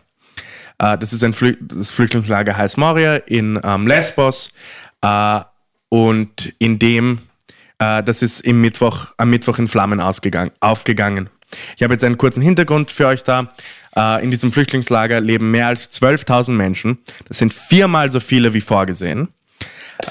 [0.79, 4.51] Äh, das ist ein Flü das Flüchtlingslager heißt Moria in ähm, Lesbos
[5.01, 5.39] äh,
[5.89, 7.19] und in dem,
[7.79, 11.29] äh, das ist im Mittwoch, am Mittwoch in Flammen ausgegangen, aufgegangen.
[11.77, 13.53] Ich habe jetzt einen kurzen Hintergrund für euch da.
[13.95, 16.97] Äh, in diesem Flüchtlingslager leben mehr als 12.000 Menschen.
[17.27, 19.29] Das sind viermal so viele wie vorgesehen.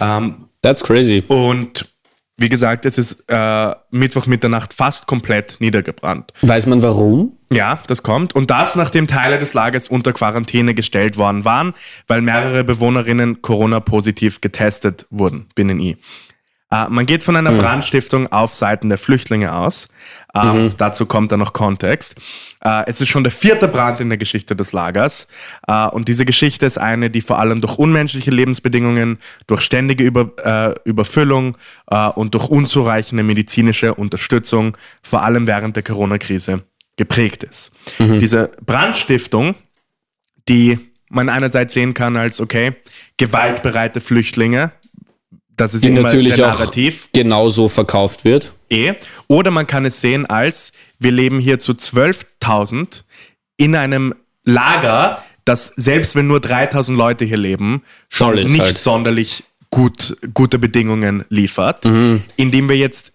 [0.01, 1.23] Ähm, That's crazy.
[1.29, 1.94] und
[2.37, 6.33] wie gesagt, es ist äh, Mittwoch Mitternacht fast komplett niedergebrannt.
[6.43, 7.37] Weiß man warum?
[7.53, 8.35] Ja, das kommt.
[8.35, 11.75] Und das, nachdem Teile des Lagers unter Quarantäne gestellt worden waren,
[12.09, 15.97] weil mehrere Bewohnerinnen Corona-positiv getestet wurden, binnen I.
[16.75, 19.89] Äh, man geht von einer Brandstiftung auf Seiten der Flüchtlinge aus.
[20.35, 22.17] Ähm, Dazu kommt dann noch Kontext.
[22.61, 25.29] Äh, es ist schon der vierte Brand in der Geschichte des Lagers.
[25.69, 30.33] Äh, und diese Geschichte ist eine, die vor allem durch unmenschliche Lebensbedingungen, durch ständige Über,
[30.45, 31.57] äh, Überfüllung
[31.91, 36.63] äh, und durch unzureichende medizinische Unterstützung, vor allem während der Corona-Krise,
[36.97, 37.73] geprägt ist.
[37.99, 39.57] Diese Brandstiftung,
[40.49, 42.77] die man einerseits sehen kann als, okay,
[43.17, 44.73] gewaltbereite Flüchtlinge,
[45.57, 47.09] das ist Die immer natürlich der auch Narrativ.
[47.13, 48.53] genauso verkauft wird.
[48.71, 48.95] Eh.
[49.29, 53.03] Oder man kann es sehen als, wir leben hier zu 12.000
[53.57, 54.15] in einem
[54.45, 58.79] Lager, das selbst wenn nur 3.000 Leute hier leben, schon ist nicht halt.
[58.79, 61.85] sonderlich gut, gute Bedingungen liefert,
[62.37, 63.13] indem wir jetzt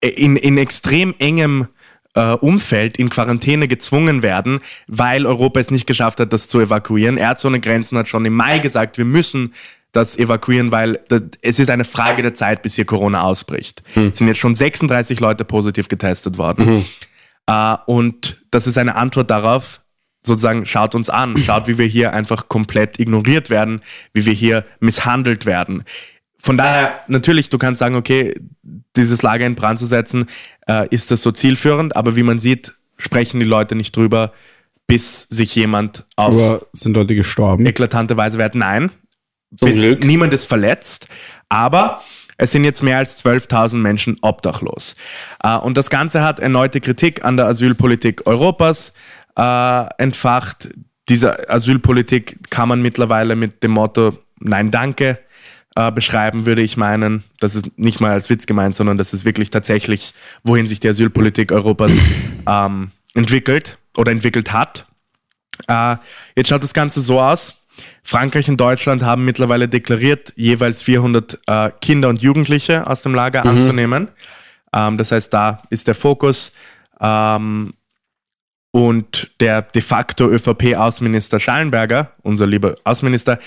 [0.00, 1.68] in, in extrem engem
[2.14, 7.16] äh, Umfeld in Quarantäne gezwungen werden, weil Europa es nicht geschafft hat, das zu evakuieren.
[7.16, 9.54] Ärzte ohne Grenzen hat schon im Mai gesagt, wir müssen
[9.94, 13.82] das evakuieren, weil das, es ist eine Frage der Zeit, bis hier Corona ausbricht.
[13.94, 16.84] Es sind jetzt schon 36 Leute positiv getestet worden.
[17.46, 19.80] Äh, und das ist eine Antwort darauf,
[20.22, 23.80] sozusagen, schaut uns an, schaut, wie wir hier einfach komplett ignoriert werden,
[24.12, 25.84] wie wir hier misshandelt werden.
[26.38, 28.34] Von daher, natürlich, du kannst sagen, okay,
[28.96, 30.26] dieses Lager in Brand zu setzen,
[30.66, 34.32] äh, ist das so zielführend, aber wie man sieht, sprechen die Leute nicht drüber,
[34.86, 37.64] bis sich jemand auf Aber sind Leute gestorben?
[37.64, 38.54] eklatante Weise wehrt.
[38.54, 38.90] Nein,
[39.56, 40.04] Zum Glück.
[40.04, 41.08] niemand ist verletzt,
[41.48, 42.02] aber
[42.36, 44.96] es sind jetzt mehr als 12.000 Menschen obdachlos.
[45.42, 48.92] Äh, Und das Ganze hat erneute Kritik an der Asylpolitik Europas
[49.36, 50.68] äh, entfacht.
[51.08, 55.18] Diese Asylpolitik kann man mittlerweile mit dem Motto Nein, danke
[55.76, 57.24] äh, beschreiben, würde ich meinen.
[57.40, 60.12] Das ist nicht mal als Witz gemeint, sondern das ist wirklich tatsächlich,
[60.42, 61.92] wohin sich die Asylpolitik Europas
[62.46, 64.86] ähm, entwickelt oder entwickelt hat.
[65.68, 65.96] Äh,
[66.36, 67.54] jetzt schaut das Ganze so aus.
[68.02, 73.44] Frankreich und Deutschland haben mittlerweile deklariert, jeweils 400 äh, Kinder und Jugendliche aus dem Lager
[73.44, 74.08] anzunehmen.
[74.74, 76.52] Ähm, das heißt, da ist der Fokus.
[77.00, 77.74] Ähm,
[78.70, 83.38] und der de facto ÖVP-Außenminister Schallenberger, unser lieber Außenminister,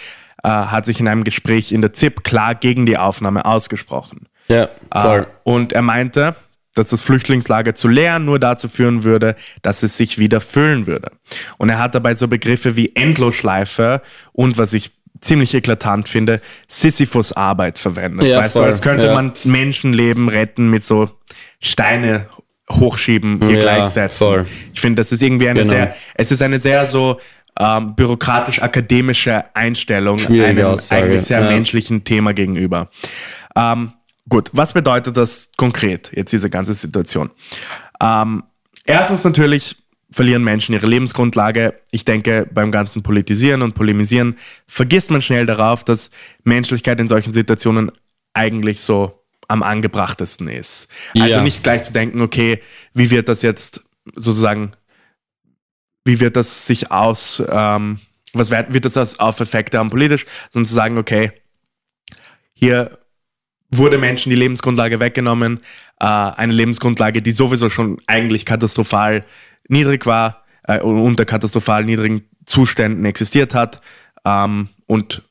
[0.43, 4.29] äh, hat sich in einem Gespräch in der ZIP klar gegen die Aufnahme ausgesprochen.
[4.47, 5.21] Ja, voll.
[5.21, 6.35] Äh, und er meinte,
[6.77, 11.11] dass das Flüchtlingslager zu leer nur dazu führen würde, dass es sich wieder füllen würde.
[11.57, 14.01] Und er hat dabei so Begriffe wie Endlosschleife
[14.33, 18.27] und was ich ziemlich eklatant finde, Sisyphus-Arbeit verwendet.
[18.27, 19.13] Ja, weißt du, voll, als könnte ja.
[19.13, 21.09] man Menschenleben retten mit so
[21.59, 22.27] Steine
[22.71, 24.17] hochschieben, hier Ja, gleichsetzen.
[24.27, 24.45] voll.
[24.73, 25.73] Ich finde, das ist irgendwie eine Genau.
[25.73, 27.19] sehr, es ist eine sehr so
[27.59, 32.89] ähm, bürokratisch-akademische Einstellung Schwierige einem Aussage, eigentlich sehr menschlichen Thema gegenüber.
[33.55, 33.93] Ähm,
[34.29, 37.29] gut, was bedeutet das konkret, jetzt diese ganze Situation?
[38.01, 38.43] Ähm,
[38.85, 39.75] erstens natürlich
[40.11, 41.81] verlieren Menschen ihre Lebensgrundlage.
[41.91, 46.11] Ich denke, beim ganzen Politisieren und Polemisieren vergisst man schnell darauf, dass
[46.43, 47.91] Menschlichkeit in solchen Situationen
[48.33, 50.87] eigentlich so am angebrachtesten ist.
[51.17, 51.41] Also Ja.
[51.41, 52.61] nicht gleich zu denken, okay,
[52.93, 53.83] wie wird das jetzt
[54.15, 54.73] sozusagen,
[56.05, 57.99] wie wird das sich aus, ähm,
[58.33, 61.31] was wird, wird das als- auf Effekte haben politisch, sondern zu sagen, okay,
[62.53, 62.97] hier
[63.69, 65.59] wurde Menschen die Lebensgrundlage weggenommen,
[65.99, 69.25] äh, eine Lebensgrundlage, die sowieso schon eigentlich katastrophal
[69.67, 73.81] niedrig war, äh, unter katastrophal niedrigen Zuständen existiert hat.
[74.25, 75.23] Ähm, und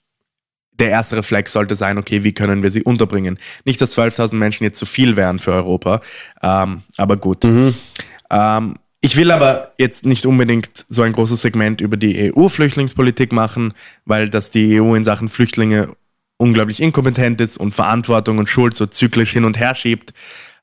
[0.78, 3.39] der erste Reflex sollte sein, okay, wie können wir sie unterbringen?
[3.64, 6.03] Nicht, dass 12.000 Menschen jetzt zu viel wären für Europa,
[6.43, 7.45] ähm, aber gut.
[8.30, 13.72] Ähm, ich will aber jetzt nicht unbedingt so ein großes Segment über die EU-Flüchtlingspolitik machen,
[14.05, 15.95] weil das die EU in Sachen Flüchtlinge
[16.39, 20.12] unglaublich inkompetent ist und Verantwortung und Schuld so zyklisch hin und her schiebt.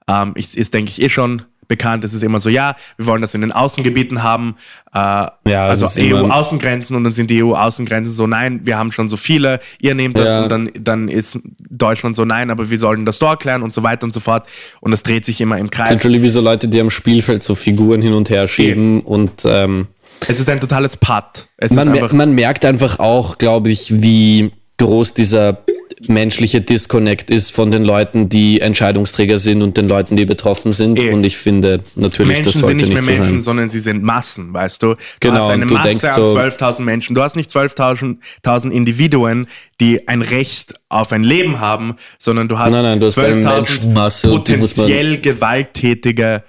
[0.08, 2.04] Ähm, ich, ist, denke ich, eh schon bekannt.
[2.04, 4.56] Es ist immer so, ja, wir wollen das in den Außengebieten haben,
[4.94, 9.08] äh, es ist also EU-Außengrenzen und dann sind die EU-Außengrenzen so, nein, wir haben schon
[9.08, 10.44] so viele, ihr nehmt das Ja.
[10.44, 13.82] und dann, dann ist Deutschland so, nein, aber wir sollten das dort klären und so
[13.82, 14.46] weiter und so fort.
[14.82, 15.90] Und das dreht sich immer im Kreis.
[15.90, 19.88] Literally wie so Leute, die am Spielfeld so Figuren hin und her schieben und ähm,
[20.28, 21.48] Es ist ein totales Putt.
[21.58, 24.52] Es man, ist mer man merkt einfach auch, glaube ich, wie
[24.86, 25.60] groß dieser
[26.08, 31.00] menschliche Disconnect ist von den Leuten, die Entscheidungsträger sind und den Leuten, die betroffen sind.
[31.00, 31.12] Eh.
[31.14, 33.42] Und ich finde natürlich, Menschen das sollte nicht nicht, mehr so Menschen, sein.
[33.42, 34.88] sondern sie sind Massen, weißt du?
[34.96, 37.16] Du Genau, hast eine du Masse denkst an so- 12.000 Menschen.
[37.16, 39.48] Du hast nicht 12.000 1000 Individuen,
[39.80, 43.36] die ein Recht auf ein Leben haben, sondern du hast, Nein, nein, du hast eine
[43.36, 46.44] 12.000 Menschenmasse und die muss man- potenziell gewalttätige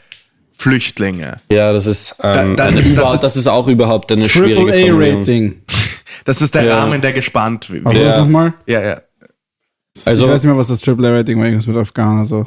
[0.56, 1.40] Flüchtlinge.
[1.50, 4.12] Ja, das ist, ähm, Da- das eine ist- das überhaupt- ist- das ist auch überhaupt
[4.12, 5.00] eine schwierige Formulierung.
[5.02, 5.54] AAA-Rating.
[6.24, 6.78] Das ist der Ja.
[6.78, 7.84] Rahmen, der gespannt wird.
[7.84, 8.20] Was war das Ja.
[8.22, 8.54] nochmal?
[8.66, 9.00] Ja, ja.
[10.06, 12.46] Also- ich weiß nicht mehr, was das AAA-Rating war, irgendwas mit Afghaner, also.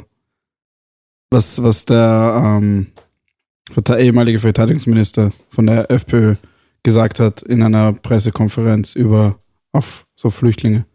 [1.30, 2.88] Was, was der, ähm,
[3.76, 6.36] der ehemalige Verteidigungsminister von der FPÖ
[6.82, 9.36] gesagt hat in einer Pressekonferenz über
[9.72, 10.86] auf so Flüchtlinge.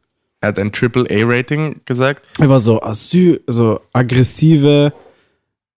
[0.41, 2.27] Er hat ein AAA-Rating gesagt.
[2.39, 4.91] Er war so Asyl, so aggressive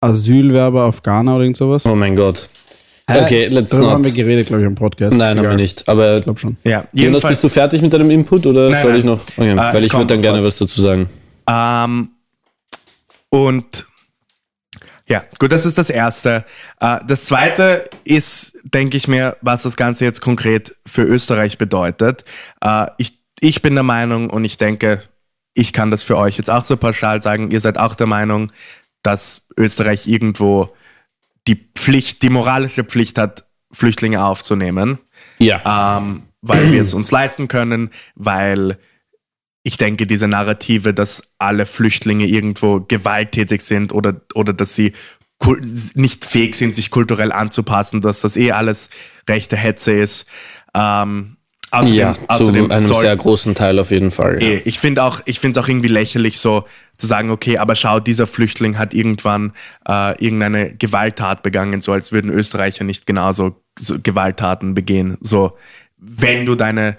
[0.01, 1.85] Asylwerber Afghaner oder irgend sowas.
[1.87, 2.49] Oh mein Gott.
[3.07, 4.17] Okay, let's Darüber haben wir not.
[4.17, 5.17] geredet, glaube ich, im Podcast.
[5.17, 5.57] Nein, haben wir Egal.
[5.57, 5.87] nicht.
[5.89, 6.57] Aber Ich glaube schon.
[6.65, 7.23] Ja, Jonas, jedenfalls.
[7.33, 8.99] bist du fertig mit deinem Input oder Nein, soll nein.
[9.01, 9.21] ich noch?
[9.37, 10.47] Okay, Äh, weil ich ich würde dann gerne was.
[10.47, 11.11] was dazu sagen.
[11.49, 12.09] Ähm,
[13.29, 13.87] und
[15.07, 16.45] ja, gut, das ist das Erste.
[16.81, 22.25] Äh, das Zweite ist, denke ich mir, was das Ganze jetzt konkret für Österreich bedeutet.
[22.63, 25.03] Äh, ich, ich bin der Meinung und ich denke,
[25.53, 28.51] ich kann das für euch jetzt auch so pauschal sagen, ihr seid auch der Meinung,
[29.03, 30.71] dass Österreich irgendwo
[31.47, 34.99] die Pflicht, die moralische Pflicht hat, Flüchtlinge aufzunehmen
[35.39, 35.99] Ja.
[35.99, 38.79] ähm, weil wir es uns leisten können, weil
[39.63, 44.93] ich denke, diese Narrative, dass alle Flüchtlinge irgendwo gewalttätig sind oder, oder dass sie
[45.95, 48.91] nicht fähig sind, sich kulturell anzupassen, dass das eh alles
[49.29, 50.27] rechte Hetze ist.
[50.75, 51.37] Ähm,
[51.71, 54.43] außerdem, ja, zu außerdem einem soll- sehr großen Teil auf jeden Fall.
[54.43, 54.49] Ja.
[54.51, 56.65] Eh, ich finde auch, ich finde es auch irgendwie lächerlich, so
[56.97, 59.53] zu sagen, okay, aber schau, dieser Flüchtling hat irgendwann
[59.89, 65.19] äh, irgendeine Gewalttat begangen, so als würden Österreicher nicht genauso so Gewalttaten begehen.
[65.21, 65.57] So,
[65.97, 66.97] wenn du deine,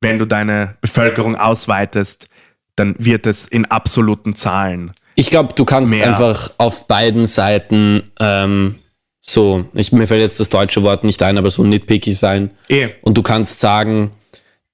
[0.00, 2.28] wenn du deine Bevölkerung ausweitest,
[2.76, 4.92] dann wird es in absoluten Zahlen.
[5.14, 6.08] Ich glaube, du kannst Mehr.
[6.08, 8.76] einfach auf beiden Seiten ähm,
[9.24, 12.50] so, ich, mir fällt jetzt das deutsche Wort nicht ein, aber so nitpicky sein.
[12.68, 14.10] Eh, Und du kannst sagen,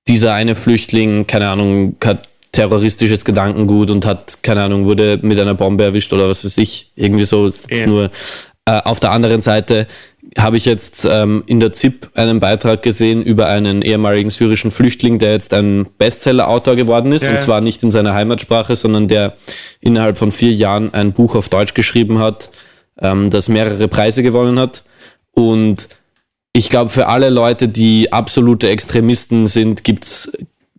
[0.08, 2.28] dieser eine Flüchtling, keine Ahnung, hat
[2.58, 6.90] terroristisches Gedankengut und hat, keine Ahnung, wurde mit einer Bombe erwischt oder was weiß ich.
[6.96, 7.86] Irgendwie so ist es Ja.
[7.86, 8.10] nur.
[8.64, 9.86] Äh, auf der anderen Seite
[10.36, 15.20] habe ich jetzt ähm, in der ZIP einen Beitrag gesehen über einen ehemaligen syrischen Flüchtling,
[15.20, 17.24] der jetzt ein Bestseller-Autor geworden ist.
[17.24, 17.30] Ja.
[17.30, 19.34] Und zwar nicht in seiner Heimatsprache, sondern der
[19.80, 22.50] innerhalb von vier Jahren ein Buch auf Deutsch geschrieben hat,
[23.00, 24.82] ähm, das mehrere Preise gewonnen hat.
[25.30, 25.88] Und
[26.52, 30.30] ich glaube, für alle Leute, die absolute Extremisten sind, gibt's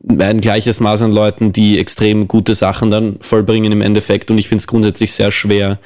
[0.07, 4.31] ein gleiches Maß an Leuten, die extrem gute Sachen dann vollbringen im Endeffekt.
[4.31, 5.79] Und ich finde es grundsätzlich sehr schwer,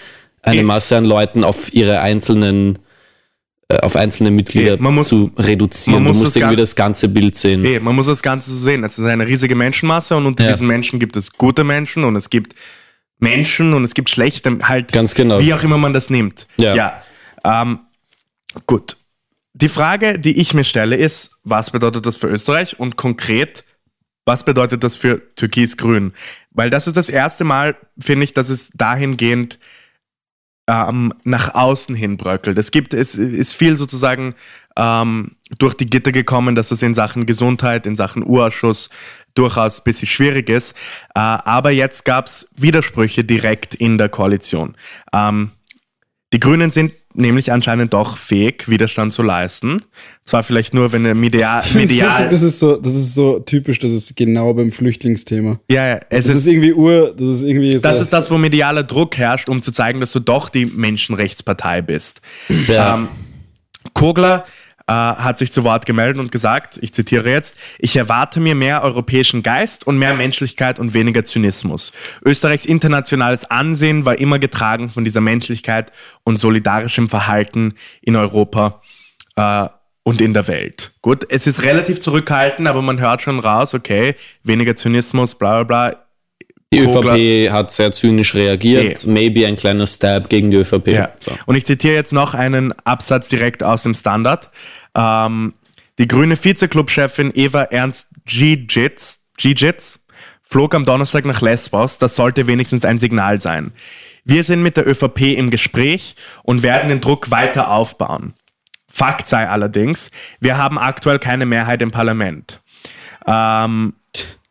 [0.44, 0.64] eine Eh.
[0.64, 2.80] Masse an Leuten auf ihre einzelnen,
[3.70, 6.04] äh, auf einzelne Mitglieder man muss- zu reduzieren.
[6.04, 7.64] man muss du musst das irgendwie das ganze Bild sehen.
[7.66, 8.84] eh, man muss das Ganze so sehen.
[8.84, 10.52] Es ist eine riesige Menschenmasse und unter Ja.
[10.52, 12.56] diesen Menschen gibt es gute Menschen und es gibt
[13.20, 15.40] Menschen und es gibt schlechte, halt Ganz genau.
[15.40, 16.46] Wie auch immer man das nimmt.
[16.58, 17.02] Ja.
[17.46, 17.80] Ähm,
[18.68, 18.98] gut.
[19.54, 23.64] Die Frage, die ich mir stelle, ist, was bedeutet das für Österreich und konkret,
[24.26, 26.14] was bedeutet das für Türkis-Grün?
[26.52, 29.60] Weil das ist das erste Mal, finde ich, dass es dahingehend
[30.68, 32.58] ähm, nach außen hin bröckelt.
[32.58, 34.36] Es gibt, es ist viel sozusagen
[34.78, 38.90] ähm, durch die Gitter gekommen, dass es in Sachen Gesundheit, in Sachen Urausschuss
[39.36, 40.76] durchaus ein bisschen schwierig ist.
[41.16, 44.76] Äh, aber jetzt gab es Widersprüche direkt in der Koalition.
[45.12, 45.52] Ähm,
[46.32, 49.82] die Grünen sind nämlich anscheinend doch fähig, Widerstand zu leisten.
[50.26, 51.64] Zwar vielleicht nur, wenn er medial.
[51.74, 55.60] medial das, ist so, das ist so typisch, das ist genau beim Flüchtlingsthema.
[55.70, 57.78] ja, ja, es Das ist, ist irgendwie Ur, das ist irgendwie.
[57.78, 61.82] das ist das, wo medialer Druck herrscht, um zu zeigen, dass du doch die Menschenrechtspartei
[61.82, 62.22] bist.
[62.68, 62.96] Ja.
[62.96, 63.08] Ähm,
[63.94, 64.46] Kogler
[64.88, 68.84] äh, hat sich zu Wort gemeldet und gesagt, ich zitiere jetzt, ich erwarte mir mehr
[68.84, 71.92] europäischen Geist und mehr Menschlichkeit und weniger Zynismus.
[72.26, 75.92] Österreichs internationales Ansehen war immer getragen von dieser Menschlichkeit
[76.24, 78.82] und solidarischem Verhalten in Europa
[79.36, 79.68] äh,
[80.04, 80.92] und in der Welt.
[81.02, 85.90] Gut, es ist relativ zurückhaltend, aber man hört schon raus, okay, weniger Zynismus, bla bla
[85.92, 86.03] bla.
[86.74, 89.06] Die ÖVP hat sehr zynisch reagiert.
[89.06, 90.88] Maybe ein kleiner Stab gegen die ÖVP.
[90.88, 91.12] Ja.
[91.20, 91.32] So.
[91.46, 94.50] Und ich zitiere jetzt noch einen Absatz direkt aus dem Standard.
[94.96, 95.54] Ähm,
[96.00, 100.00] die grüne Vizeclub-Chefin Eva Ernst Gijitz, Gijitz
[100.42, 101.98] flog am Donnerstag nach Lesbos.
[101.98, 103.72] Das sollte wenigstens ein Signal sein.
[104.26, 108.34] Wir sind mit der ÖVP im Gespräch und werden den Druck weiter aufbauen.
[108.88, 112.62] Fakt sei allerdings, wir haben aktuell keine Mehrheit im Parlament.
[113.26, 113.94] Ähm,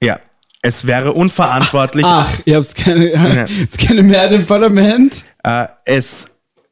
[0.03, 0.18] ja,
[0.63, 2.07] es wäre unverantwortlich.
[2.07, 5.25] Ach, ihr habt keine, habt keine Mehrheit im Parlament?
[5.43, 6.27] Äh, es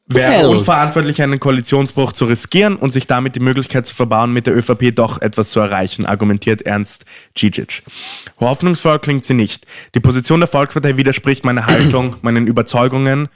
[0.06, 0.56] wäre Well.
[0.58, 4.94] unverantwortlich, einen Koalitionsbruch zu riskieren und sich damit die Möglichkeit zu verbauen, mit der ÖVP
[4.94, 7.82] doch etwas zu erreichen, argumentiert Ernst Gigic.
[8.38, 9.66] Hoffnungsvoll klingt sie nicht.
[9.94, 13.28] Die Position der Volkspartei widerspricht meiner Haltung, meinen Überzeugungen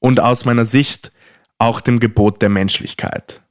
[0.00, 1.12] und aus meiner Sicht
[1.58, 3.42] auch dem Gebot der Menschlichkeit.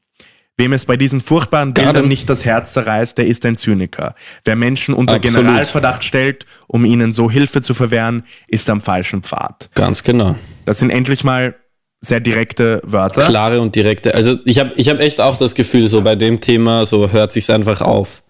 [0.59, 4.13] Wem es bei diesen furchtbaren Bildern nicht das Herz zerreißt, der ist ein Zyniker.
[4.43, 5.37] Wer Menschen unter Absolut.
[5.37, 9.69] Generalverdacht stellt, um ihnen so Hilfe zu verwehren, ist am falschen Pfad.
[9.73, 10.35] Ganz genau.
[10.65, 11.55] Das sind endlich mal
[12.01, 13.21] sehr direkte Wörter.
[13.21, 14.13] Klare und direkte.
[14.15, 17.31] Also ich habe ich hab echt auch das Gefühl, so bei dem Thema, so hört
[17.31, 18.21] sich's einfach auf.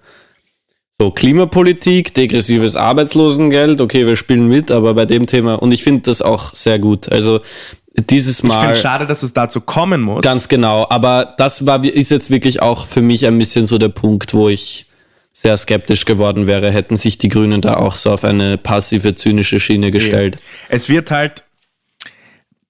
[1.02, 6.02] So Klimapolitik, degressives Arbeitslosengeld, okay, wir spielen mit, aber bei dem Thema, und ich finde
[6.02, 7.10] das auch sehr gut.
[7.10, 7.40] Also
[7.96, 8.74] dieses Ich finde Mal.
[8.74, 10.24] es schade, dass es dazu kommen muss.
[10.24, 13.90] Ganz genau, aber das war, ist jetzt wirklich auch für mich ein bisschen so der
[13.90, 14.86] Punkt, wo ich
[15.32, 19.60] sehr skeptisch geworden wäre, hätten sich die Grünen da auch so auf eine passive, zynische
[19.60, 20.38] Schiene gestellt.
[20.68, 21.44] Es wird halt,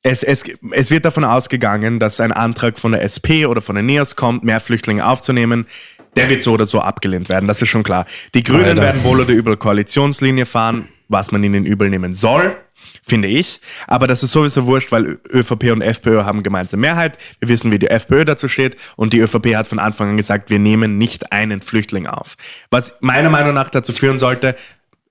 [0.03, 3.83] es, es, es wird davon ausgegangen, dass ein Antrag von der SP oder von der
[3.83, 5.67] NEOS kommt, mehr Flüchtlinge aufzunehmen.
[6.15, 8.05] Der wird so oder so abgelehnt werden, das ist schon klar.
[8.33, 8.81] Die Grünen Leider.
[8.81, 12.55] werden wohl oder übel Koalitionslinie fahren, was man ihnen übel nehmen soll,
[13.03, 13.59] finde ich.
[13.87, 17.17] Aber das ist sowieso wurscht, weil ÖVP und FPÖ haben gemeinsame Mehrheit.
[17.39, 18.77] Wir wissen, wie die FPÖ dazu steht.
[18.95, 22.35] Und die ÖVP hat von Anfang an gesagt, wir nehmen nicht einen Flüchtling auf.
[22.69, 24.55] Was meiner Meinung nach dazu führen sollte,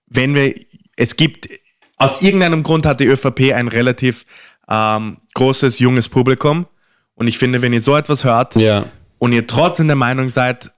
[0.06, 0.54] wenn wir,
[0.96, 1.48] es gibt,
[1.96, 4.24] aus irgendeinem Grund hat die ÖVP ein relativ
[4.68, 6.66] ähm, großes, junges Publikum.
[7.14, 8.84] Und ich finde, wenn ihr so etwas hört Ja.
[9.18, 10.70] und ihr trotzdem der Meinung seid,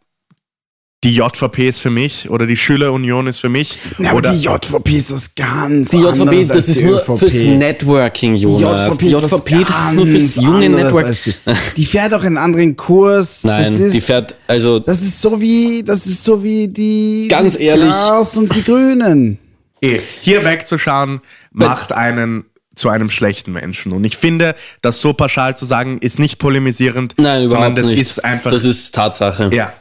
[1.03, 4.43] die JVP ist für mich oder die Schülerunion ist für mich Ja, aber oder die
[4.43, 7.19] JVP ist was ganz Die JVP, das als ist die nur ÖVP.
[7.19, 8.99] fürs Networking, Jonas.
[8.99, 11.17] Die ist was JVP, das ist nur fürs junge Network.
[11.25, 11.35] Die.
[11.79, 13.45] die fährt auch einen anderen Kurs.
[13.45, 17.29] Nein, das ist, die fährt, also, Das ist so wie, das ist so wie die,
[17.31, 17.89] Ganz die ehrlich.
[17.89, 19.39] Gras und die Grünen.
[19.81, 21.23] Eh, hier wegzuschauen,
[21.53, 22.45] macht einen
[22.75, 23.93] zu einem schlechten Menschen.
[23.93, 27.87] Und ich finde, das so pauschal zu sagen, ist nicht polemisierend, nein, sondern überhaupt das
[27.87, 28.01] nicht.
[28.01, 28.51] ist einfach.
[28.51, 29.51] das ist Tatsache.
[29.55, 29.73] ja.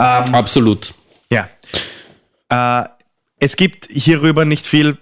[0.00, 0.94] Ähm, Absolut.
[1.30, 1.48] Ja.
[2.48, 2.88] Äh,
[3.38, 4.96] es gibt hierüber nicht viel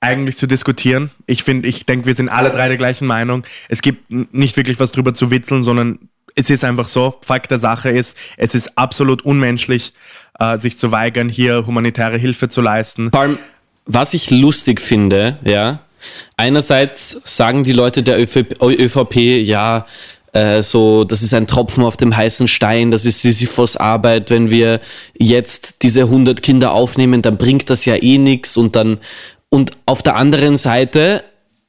[0.00, 1.10] eigentlich zu diskutieren.
[1.26, 3.44] Ich finde, ich denke, wir sind alle drei der gleichen Meinung.
[3.68, 5.98] Es gibt nicht wirklich was drüber zu witzeln, sondern
[6.34, 7.16] es ist einfach so.
[7.22, 9.92] Fakt der Sache ist, es ist absolut unmenschlich,
[10.38, 13.10] äh, sich zu weigern, hier humanitäre Hilfe zu leisten.
[13.10, 13.38] Vor allem,
[13.86, 15.80] was ich lustig finde, ja,
[16.36, 19.86] einerseits sagen die Leute der ÖVP ja,
[20.34, 24.50] äh, so, das ist ein Tropfen auf dem heißen Stein, das ist Sisyphos Arbeit, wenn
[24.50, 24.80] wir
[25.16, 28.56] jetzt diese 100 Kinder aufnehmen, dann bringt das ja eh nix.
[28.56, 28.98] Und dann,
[29.48, 31.22] und auf der anderen Seite,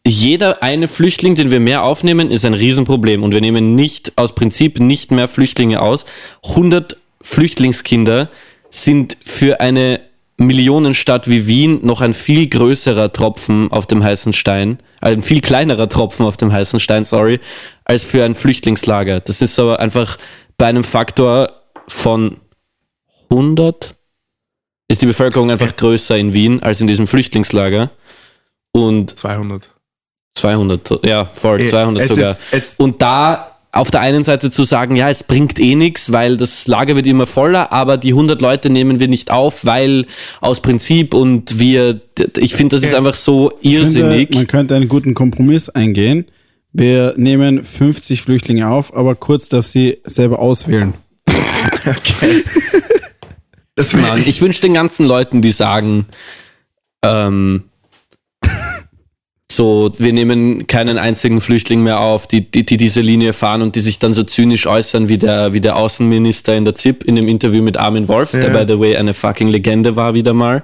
[0.05, 3.23] jeder eine Flüchtling, den wir mehr aufnehmen, ist ein Riesenproblem.
[3.23, 6.05] Und wir nehmen nicht, aus Prinzip nicht mehr Flüchtlinge aus.
[6.49, 8.29] 100 Flüchtlingskinder
[8.69, 10.01] sind für eine
[10.37, 15.87] Millionenstadt wie Wien noch ein viel größerer Tropfen auf dem heißen Stein, ein viel kleinerer
[15.87, 17.39] Tropfen auf dem heißen Stein, sorry,
[17.85, 19.21] als für ein Flüchtlingslager.
[19.21, 20.17] Das ist aber einfach
[20.57, 21.49] bei einem Faktor
[21.87, 22.37] von
[23.31, 23.95] 100
[24.87, 27.89] ist die Bevölkerung einfach größer in Wien als in diesem Flüchtlingslager.
[28.71, 29.71] Und 200.
[30.37, 32.37] 200, ja, voll, Eh, 200 es sogar.
[32.51, 36.37] ist- und da auf der einen Seite zu sagen, ja, es bringt eh nichts, weil
[36.37, 40.05] das Lager wird immer voller, aber die 100 Leute nehmen wir nicht auf, weil
[40.39, 41.99] aus Prinzip und wir,
[42.37, 44.33] ich finde, das ist einfach so Ich finde, irrsinnig.
[44.33, 46.25] man könnte einen guten Kompromiss eingehen.
[46.71, 50.93] Wir nehmen 50 Flüchtlinge auf, aber kurz darf sie selber auswählen.
[51.85, 52.43] Okay.
[53.75, 56.05] Das Mann, ich wünsche den ganzen Leuten, die sagen,
[57.03, 57.65] ähm,
[59.51, 63.75] so, wir nehmen keinen einzigen Flüchtling mehr auf, die, die, die diese Linie fahren und
[63.75, 67.15] die sich dann so zynisch äußern wie der, wie der Außenminister in der ZIP in
[67.15, 68.63] dem Interview mit Armin Wolf, der Ja.
[68.63, 70.63] by the way eine fucking Legende war wieder mal.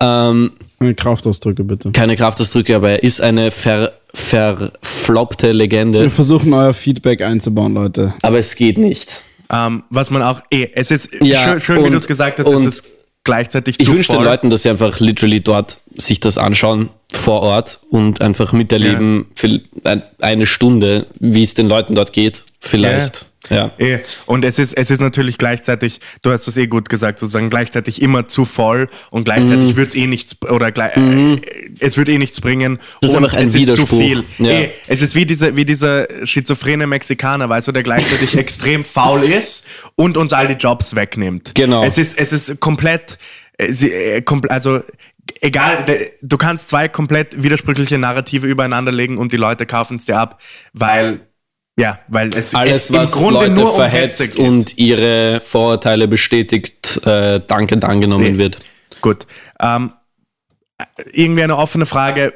[0.00, 1.90] Ähm, Meine Kraftausdrücke bitte.
[1.92, 6.02] keine Kraftausdrücke, aber er ist eine ver, verfloppte Legende.
[6.02, 8.12] Wir versuchen euer Feedback einzubauen, Leute.
[8.22, 9.22] Aber es geht nicht.
[9.50, 12.38] Ähm, was man auch, eh, es ist Ja, schön, schön wie und- du es gesagt
[12.38, 12.84] hast, es ist
[13.24, 14.22] gleichzeitig Ich zu wünsche den.
[14.22, 19.60] Leuten, dass sie einfach literally dort sich das anschauen vor Ort und einfach miterleben, für
[19.84, 22.44] ein- eine Stunde, wie es den Leuten dort geht.
[22.60, 23.26] Vielleicht.
[23.48, 23.70] Ja.
[23.78, 27.48] Eh, Und es ist, es ist natürlich gleichzeitig, du hast es eh gut gesagt, sozusagen
[27.48, 29.76] gleichzeitig immer zu voll und gleichzeitig Mhm.
[29.76, 31.38] wird es eh nichts, oder gleich, äh,
[31.78, 32.80] es wird eh nichts bringen.
[33.00, 34.00] Das ist und einfach ein es Widerspruch.
[34.00, 34.44] Ist zu viel.
[34.44, 34.50] Ja.
[34.52, 39.22] Eh, es ist wie dieser, wie dieser schizophrene Mexikaner, weißt du, der gleichzeitig extrem faul
[39.22, 39.64] ist
[39.94, 41.54] und uns all die Jobs wegnimmt.
[41.54, 41.84] Genau.
[41.84, 43.16] Es ist, es ist komplett,
[43.58, 43.66] äh,
[44.18, 44.80] äh, also,
[45.40, 45.84] egal,
[46.22, 50.40] du kannst zwei komplett widersprüchliche Narrative übereinander legen und die Leute kaufen es dir ab,
[50.72, 51.20] weil,
[51.78, 54.38] ja, weil es, Alles, es im was Grunde Leute um verhetzt geht.
[54.38, 58.38] und ihre Vorurteile bestätigt, äh, dankend angenommen Nee.
[58.38, 58.58] wird.
[59.00, 59.26] Gut.
[59.60, 59.92] Ähm,
[61.12, 62.34] irgendwie eine offene Frage.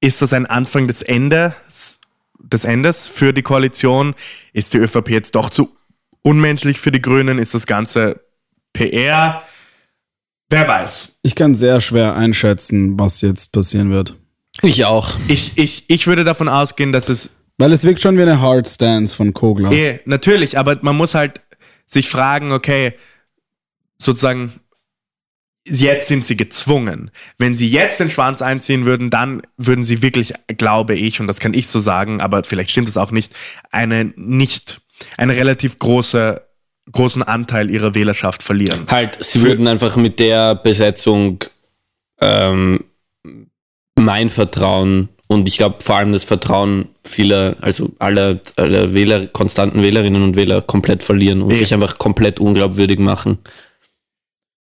[0.00, 2.00] Ist das ein Anfang des Endes,
[2.38, 4.14] des Endes für die Koalition?
[4.52, 5.76] Ist die ÖVP jetzt doch zu
[6.22, 7.38] unmenschlich für die Grünen?
[7.38, 8.20] Ist das Ganze
[8.72, 9.42] PR?
[10.50, 11.20] Wer weiß.
[11.22, 14.16] Ich kann sehr schwer einschätzen, was jetzt passieren wird.
[14.62, 15.12] Ich auch.
[15.28, 18.68] Ich, ich, ich würde davon ausgehen, dass es Weil es wirkt schon wie eine Hard
[18.68, 19.70] Stance von Kogler.
[19.70, 21.40] Eh, natürlich, aber man muss halt
[21.86, 22.94] sich fragen, okay,
[23.96, 24.52] sozusagen,
[25.66, 27.10] jetzt sind sie gezwungen.
[27.38, 31.38] Wenn sie jetzt den Schwanz einziehen würden, dann würden sie wirklich, glaube ich, und das
[31.38, 33.34] kann ich so sagen, aber vielleicht stimmt es auch nicht,
[33.70, 34.80] eine nicht,
[35.16, 36.42] eine relativ große,
[36.92, 38.86] großen Anteil ihrer Wählerschaft verlieren.
[38.90, 41.44] Halt, sie würden einfach mit der Besetzung
[42.20, 42.84] ähm,
[43.94, 49.82] mein Vertrauen und ich glaube vor allem das Vertrauen vieler, also aller, aller Wähler, konstanten
[49.82, 51.56] Wählerinnen und Wähler komplett verlieren und Eh.
[51.56, 53.38] sich einfach komplett unglaubwürdig machen.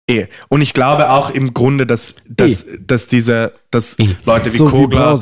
[0.07, 0.27] Eh.
[0.47, 5.19] Und ich glaube auch im Grunde, dass, dass, dass diese, dass Leute wie so Kogler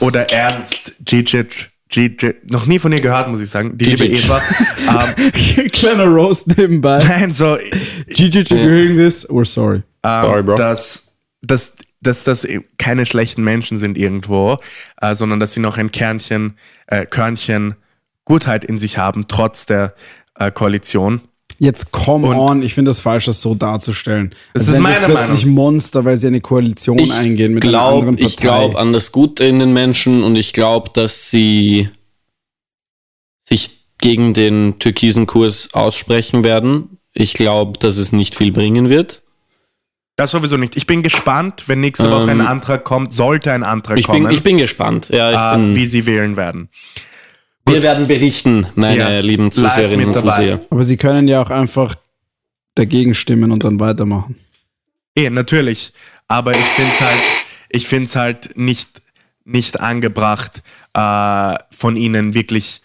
[0.00, 4.24] oder Ernst, Gigic, Gigic, noch nie von ihr gehört, muss ich sagen, die liebe Gigic.
[4.24, 4.40] Eva,
[5.58, 7.02] ähm, Kleiner Roast nebenbei.
[7.02, 7.56] Nein, so,
[8.08, 9.82] Gigi, if you're hearing this, we're sorry.
[10.02, 10.56] ähm, Sorry, Bro.
[10.56, 14.58] dass, dass, dass das eben keine schlechten Menschen sind irgendwo,
[15.00, 17.74] äh, sondern dass sie noch ein Kernchen, äh, Körnchen
[18.24, 19.94] Gutheit in sich haben, trotz der
[20.34, 21.22] äh, Koalition.
[21.60, 24.32] Jetzt come Und- on, ich finde das falsch, das so darzustellen.
[24.54, 28.16] Das ist meine plötzlich Monster, weil sie eine Koalition Ich eingehen mit einer glaube anderen
[28.16, 28.28] Partei.
[28.28, 31.88] ich glaub an das Gute in den Menschen und ich glaube, dass sie
[33.48, 36.98] sich gegen den türkisen Kurs aussprechen werden.
[37.12, 39.22] Ich glaube, dass es nicht viel bringen wird.
[40.14, 40.76] Das sowieso nicht.
[40.76, 44.24] Ich bin gespannt, wenn nächste Woche ein Ähm, Antrag kommt, sollte ein Antrag Ich kommen,
[44.24, 45.08] bin, ich bin gespannt.
[45.10, 46.68] Ja, ich äh, bin, wie sie wählen werden.
[47.68, 50.14] Wir werden berichten, meine Ja, lieben Zuseherinnen und.
[50.14, 50.60] Zuseher.
[50.70, 51.94] Aber sie können ja auch einfach
[52.74, 54.36] dagegen stimmen und dann weitermachen.
[55.14, 55.92] Eh, natürlich.
[56.28, 57.20] Aber ich finde es halt,
[57.70, 59.02] ich find's halt nicht,
[59.44, 60.62] nicht angebracht,
[60.94, 62.82] äh, von ihnen wirklich.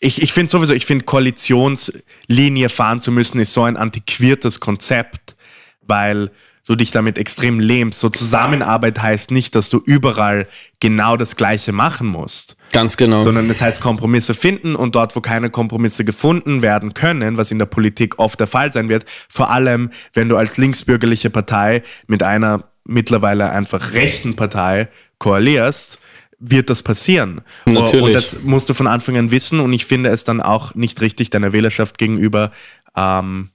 [0.00, 5.34] Ich, ich finde sowieso, ich finde Koalitionslinie fahren zu müssen, ist so ein antiquiertes Konzept,
[5.80, 6.30] weil
[6.66, 8.00] du dich damit extrem lähmst.
[8.00, 10.46] So Zusammenarbeit heißt nicht, dass du überall
[10.80, 13.22] genau das Gleiche machen musst Ganz genau.
[13.22, 17.58] sondern das heißt Kompromisse finden und dort, wo keine Kompromisse gefunden werden können, was in
[17.58, 22.22] der Politik oft der Fall sein wird, vor allem wenn du als linksbürgerliche Partei mit
[22.22, 24.88] einer mittlerweile einfach rechten Partei
[25.18, 26.00] koalierst,
[26.38, 27.40] wird das passieren.
[27.64, 28.02] Natürlich.
[28.02, 31.00] Und das musst du von Anfang an wissen und ich finde es dann auch nicht
[31.00, 32.52] richtig deiner Wählerschaft gegenüber,
[32.96, 33.50] ähm,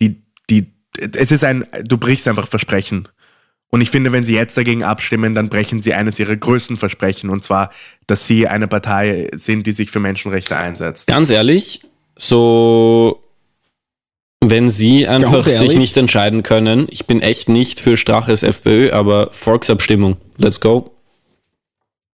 [0.00, 0.72] die, die,
[1.16, 3.08] es ist ein, du brichst einfach Versprechen.
[3.70, 7.30] Und ich finde, wenn sie jetzt dagegen abstimmen, dann brechen sie eines ihrer größten Versprechen,
[7.30, 7.70] und zwar,
[8.06, 11.06] dass sie eine Partei sind, die sich für Menschenrechte einsetzt.
[11.06, 11.82] Ganz ehrlich,
[12.16, 13.22] so
[14.40, 19.28] wenn sie einfach sich nicht entscheiden können, ich bin echt nicht für Straches FPÖ, aber
[19.30, 20.16] Volksabstimmung.
[20.38, 20.90] Let's go.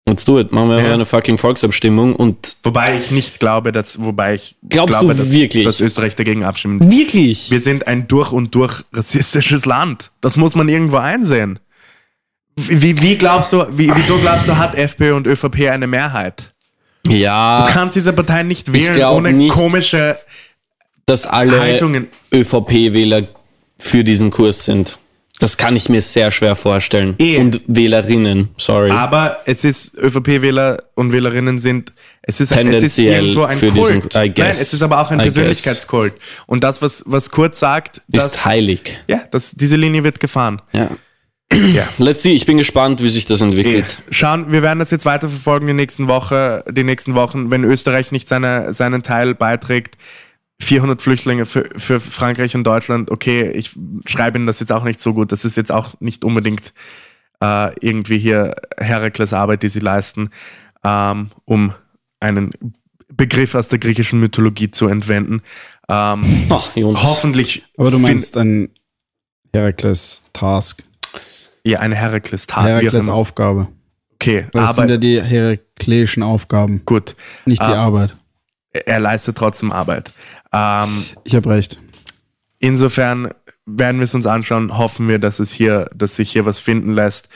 [0.08, 0.52] Let's do it.
[0.52, 0.94] Machen wir Ja.
[0.94, 5.32] eine fucking Volksabstimmung und Wobei ich nicht glaube, dass, wobei ich Glaubst glaube, du dass,
[5.32, 5.64] wirklich?
[5.64, 6.90] dass Österreich dagegen abstimmen.
[6.90, 7.50] wirklich.
[7.50, 10.12] Wir sind ein durch und durch rassistisches Land.
[10.20, 11.58] Das muss man irgendwo einsehen.
[12.54, 16.52] Wie, wie glaubst du, wie, wieso glaubst du, hat FPÖ und ÖVP eine Mehrheit?
[17.08, 19.50] Ja, Du kannst diese Partei nicht wählen ohne nicht.
[19.52, 20.18] komische
[21.04, 22.08] dass alle Haltungen.
[22.32, 23.28] ÖVP-Wähler
[23.78, 24.98] für diesen Kurs sind.
[25.38, 27.14] Das kann ich mir sehr schwer vorstellen.
[27.18, 27.36] Eh.
[27.38, 28.90] Und Wählerinnen, sorry.
[28.90, 33.68] Aber es ist, ÖVP-Wähler und Wählerinnen sind, es ist, es ist Tendenziell irgendwo ein für
[33.70, 33.88] Kult.
[33.90, 34.60] diesen- I Nein, guess.
[34.60, 36.14] es ist aber auch ein Persönlichkeitskult.
[36.46, 38.98] Und das, was, was Kurz sagt, ist dass, heilig.
[39.08, 40.62] ja, dass diese Linie wird gefahren.
[40.74, 40.90] Ja.
[41.52, 41.86] Ja.
[41.98, 43.98] Let's see, ich bin gespannt, wie sich das entwickelt.
[44.10, 48.26] Schauen, wir werden das jetzt weiterverfolgen die nächsten Woche, die nächsten Wochen, wenn Österreich nicht
[48.28, 49.96] seine, seinen Teil beiträgt.
[50.60, 53.10] 400 Flüchtlinge für, für Frankreich und Deutschland.
[53.10, 53.72] Okay, ich
[54.06, 55.30] schreibe Ihnen das jetzt auch nicht so gut.
[55.32, 56.72] Das ist jetzt auch nicht unbedingt
[57.42, 60.30] äh, irgendwie hier Herakles Arbeit, die sie leisten,
[60.82, 61.74] ähm, um
[62.20, 62.52] einen
[63.14, 65.42] Begriff aus der griechischen Mythologie zu entwenden.
[65.88, 68.70] Ähm, Ach, hoffentlich Aber du meinst ein
[69.52, 70.82] Herakles Task.
[71.64, 72.64] ja eine Herakles-Tat.
[72.64, 73.08] wie auch Herakles.
[73.08, 73.68] Aufgabe.
[74.14, 77.14] Okay, Weil das aber sind ja die herakleischen Aufgaben, gut.
[77.44, 77.84] nicht die Ah.
[77.84, 78.16] Arbeit.
[78.72, 80.12] Er leistet trotzdem Arbeit.
[80.52, 81.80] Ähm, Ich habe recht.
[82.58, 83.30] Insofern
[83.66, 86.92] werden wir es uns anschauen, hoffen wir, dass es hier, dass sich hier was finden
[86.92, 87.28] lässt.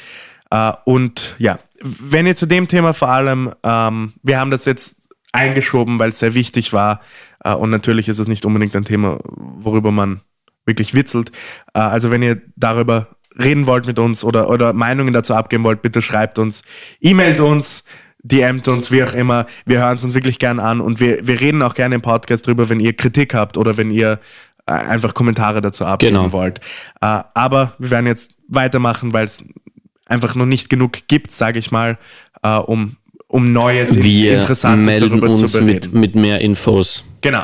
[0.51, 5.09] Äh, und ja, wenn ihr zu dem Thema vor allem, ähm, wir haben das jetzt
[5.33, 7.01] eingeschoben, weil es sehr wichtig war.
[7.45, 10.21] Äh, und natürlich ist es nicht unbedingt ein Thema, worüber man
[10.67, 11.33] wirklich witzelt.
[11.75, 13.09] Äh, also wenn ihr darüber
[13.39, 16.63] reden wollt mit uns oder, oder Meinungen dazu abgeben wollt, bitte schreibt uns,
[17.01, 17.85] e-mailt uns,
[18.23, 19.47] DMt uns, wie auch immer.
[19.64, 22.47] Wir hören es uns wirklich gern an und wir, wir reden auch gerne im Podcast
[22.47, 24.18] drüber, wenn ihr Kritik habt oder wenn ihr
[24.66, 26.33] äh, einfach Kommentare dazu abgeben Genau.
[26.33, 26.59] wollt.
[27.01, 29.43] Äh, aber wir werden jetzt weitermachen, weil es
[30.07, 31.99] einfach noch nicht genug gibt, sage ich mal,
[32.43, 32.97] äh, um,
[33.29, 35.66] um Neues, Wir Interessantes melden darüber zu uns bereden.
[35.73, 37.05] mit, mit mehr Infos.
[37.23, 37.43] Genau.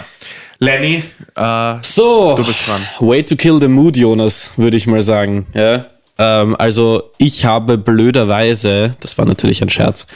[0.59, 1.03] Lenny,
[1.37, 2.81] äh, So, Du bist dran.
[3.01, 5.47] way to kill the mood, Jonas, würde ich mal sagen.
[5.55, 5.87] Ja?
[6.19, 10.07] Ähm, also ich habe blöderweise, das war natürlich ein Scherz,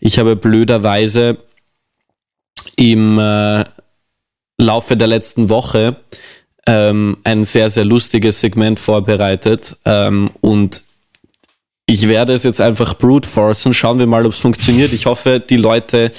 [0.00, 1.38] ich habe blöderweise
[2.76, 3.64] im äh,
[4.58, 5.96] Laufe der letzten Woche
[6.66, 10.82] ähm, ein sehr, sehr lustiges Segment vorbereitet ähm, und
[11.90, 13.74] ich werde es jetzt einfach brute forcen.
[13.74, 14.92] Schauen wir mal, ob es funktioniert.
[14.92, 16.12] Ich hoffe, die Leute,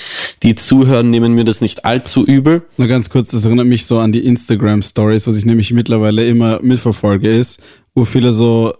[0.44, 2.64] die zuhören, nehmen mir das nicht allzu übel.
[2.76, 6.28] Nur ganz kurz, das erinnert mich so an die Instagram Stories, was ich nämlich mittlerweile
[6.28, 7.64] immer mitverfolge, ist,
[7.96, 8.74] wo viele so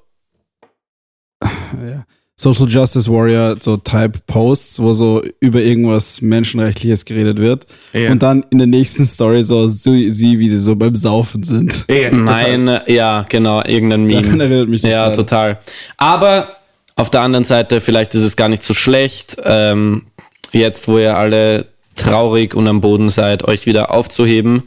[1.82, 2.04] ja,
[2.36, 7.68] Social Justice Warrior so Type Posts, wo so über irgendwas Menschenrechtliches geredet wird.
[7.94, 8.12] Ja.
[8.12, 11.86] Und dann in der nächsten Story so sie, sie, wie sie so beim Saufen sind.
[12.12, 14.44] Nein, äh, ja, genau, irgendein Daran Meme.
[14.44, 15.16] erinnert mich Ja, gerade.
[15.18, 15.60] total.
[15.98, 16.48] Aber
[16.96, 20.08] auf der anderen Seite, vielleicht ist es gar nicht so schlecht, ähm,
[20.52, 24.64] jetzt, wo ihr alle traurig und am Boden seid, euch wieder aufzuheben.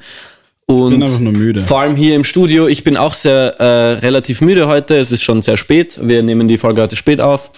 [0.66, 1.60] Und bin einfach nur müde.
[1.60, 2.66] Vor allem hier im Studio.
[2.66, 4.96] Ich bin auch sehr äh, relativ müde heute.
[4.96, 5.98] Es ist schon sehr spät.
[6.00, 7.50] Wir nehmen die Folge heute spät auf.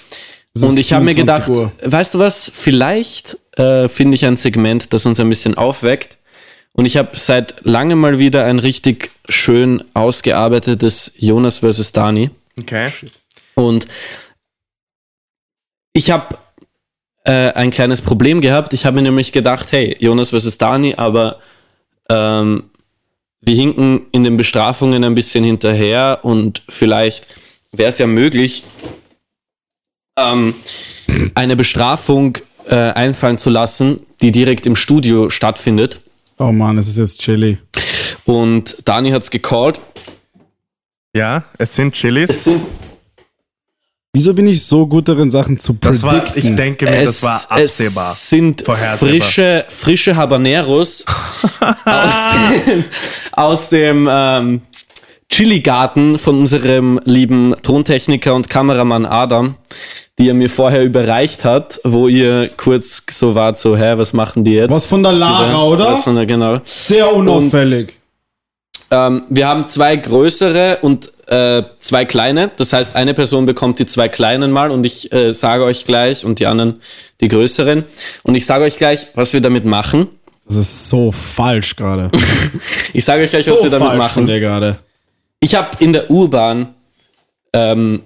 [0.55, 1.91] Es Und ich habe mir 24 gedacht, Uhr.
[1.91, 2.51] weißt du was?
[2.53, 6.19] Vielleicht äh, finde ich ein Segment, das uns ein bisschen aufweckt.
[6.73, 11.93] Und ich habe seit langem mal wieder ein richtig schön ausgearbeitetes Jonas vs.
[11.93, 12.31] Dani.
[12.61, 12.91] Okay.
[13.55, 13.87] Und
[15.93, 16.37] ich habe
[17.25, 18.73] äh, ein kleines Problem gehabt.
[18.73, 20.59] Ich habe mir nämlich gedacht, hey, Jonas vs.
[20.59, 21.39] Dani, aber
[22.11, 22.65] ähm,
[23.47, 27.27] wir hinken in den Bestrafungen ein bisschen hinterher und vielleicht
[27.73, 28.65] wäre es ja möglich,
[30.19, 30.55] ähm,
[31.35, 32.39] eine Bestrafung
[32.69, 36.01] äh, einfallen zu lassen, die direkt im Studio stattfindet.
[36.39, 37.59] Oh Mann, es ist jetzt chilly.
[38.25, 39.81] Und Dani hat's gecallt.
[41.15, 42.51] Ja, es sind Chilis.
[44.17, 46.43] Wieso bin ich so gut darin, Sachen zu Das war, predikten?
[46.43, 48.13] ich denke mir, das war absehbar.
[48.13, 51.05] Es sind frische, frische Habaneros
[51.85, 52.15] aus
[52.67, 52.85] dem,
[53.33, 54.61] aus dem ähm,
[55.29, 59.57] Chili-Garten von unserem lieben Tontechniker und Kameramann Adam,
[60.19, 64.45] die er mir vorher überreicht hat, wo ihr kurz so wart, so, hä, was machen
[64.45, 64.71] die jetzt?
[64.71, 65.87] Was von der Lara, da- oder?
[65.93, 66.61] Was von der, genau.
[66.65, 67.99] Sehr unauffällig.
[68.91, 72.51] Ähm, wir haben zwei größere und äh, zwei kleine.
[72.57, 76.25] Das heißt, eine Person bekommt die zwei kleinen mal und ich äh, sage euch gleich
[76.25, 76.81] und die anderen
[77.21, 77.85] die größeren.
[78.23, 80.09] Und ich sage euch gleich, was wir damit machen.
[80.45, 82.11] Das ist so falsch gerade.
[82.93, 84.27] Ich sage euch gleich, so was wir damit machen.
[84.27, 84.79] gerade.
[85.41, 86.75] Ich habe in der U-Bahn
[87.53, 88.05] ähm,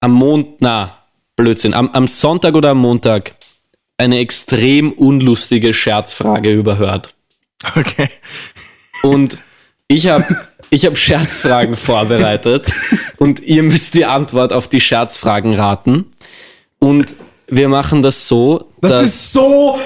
[0.00, 0.96] am Mond, na,
[1.36, 3.34] Blödsinn, am, am Sonntag oder am Montag
[3.98, 7.14] eine extrem unlustige Scherzfrage überhört.
[7.76, 8.08] Okay.
[9.02, 9.36] Und
[9.88, 10.24] ich habe
[10.70, 12.66] ich hab Scherzfragen vorbereitet
[13.18, 16.06] und ihr müsst die Antwort auf die Scherzfragen raten.
[16.78, 17.14] Und
[17.52, 19.76] wir machen das so, Das dass ist so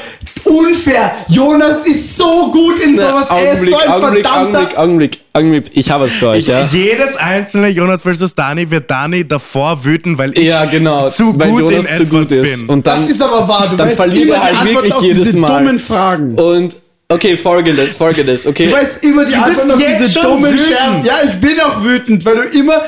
[0.44, 1.12] unfair.
[1.28, 3.26] Jonas ist so gut in sowas.
[3.30, 4.58] er ist so ein Augenblick, verdammter.
[4.60, 5.70] Augenblick, Augenblick, Augenblick.
[5.74, 6.66] Ich habe was für euch, ja?
[6.66, 8.34] Jedes einzelne Jonas vs.
[8.34, 12.02] Dani wird Dani davor wüten, weil ich Ja, genau, zu weil gut Jonas in zu
[12.02, 12.58] etwas gut ist.
[12.60, 12.68] bin.
[12.68, 13.68] Und dann, das ist aber wahr.
[13.70, 15.58] Du dann verliert immer er halt wirklich jedes diese Mal.
[15.64, 16.34] dummen Fragen.
[16.38, 16.76] und
[17.08, 18.66] okay, folgendes, folgendes, okay.
[18.66, 20.58] Du weißt immer die bist Antwort auf diese dummen.
[20.58, 21.04] Scherz.
[21.04, 22.82] Ja, ich bin auch wütend, weil du immer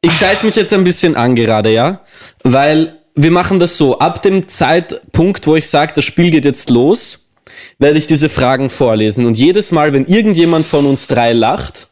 [0.00, 2.00] Ich scheiß mich jetzt ein bisschen an gerade, ja?
[2.44, 3.98] Weil wir machen das so.
[3.98, 7.28] Ab dem Zeitpunkt, wo ich sage, das Spiel geht jetzt los,
[7.78, 9.26] werde ich diese Fragen vorlesen.
[9.26, 11.88] Und jedes Mal, wenn irgendjemand von uns drei lacht,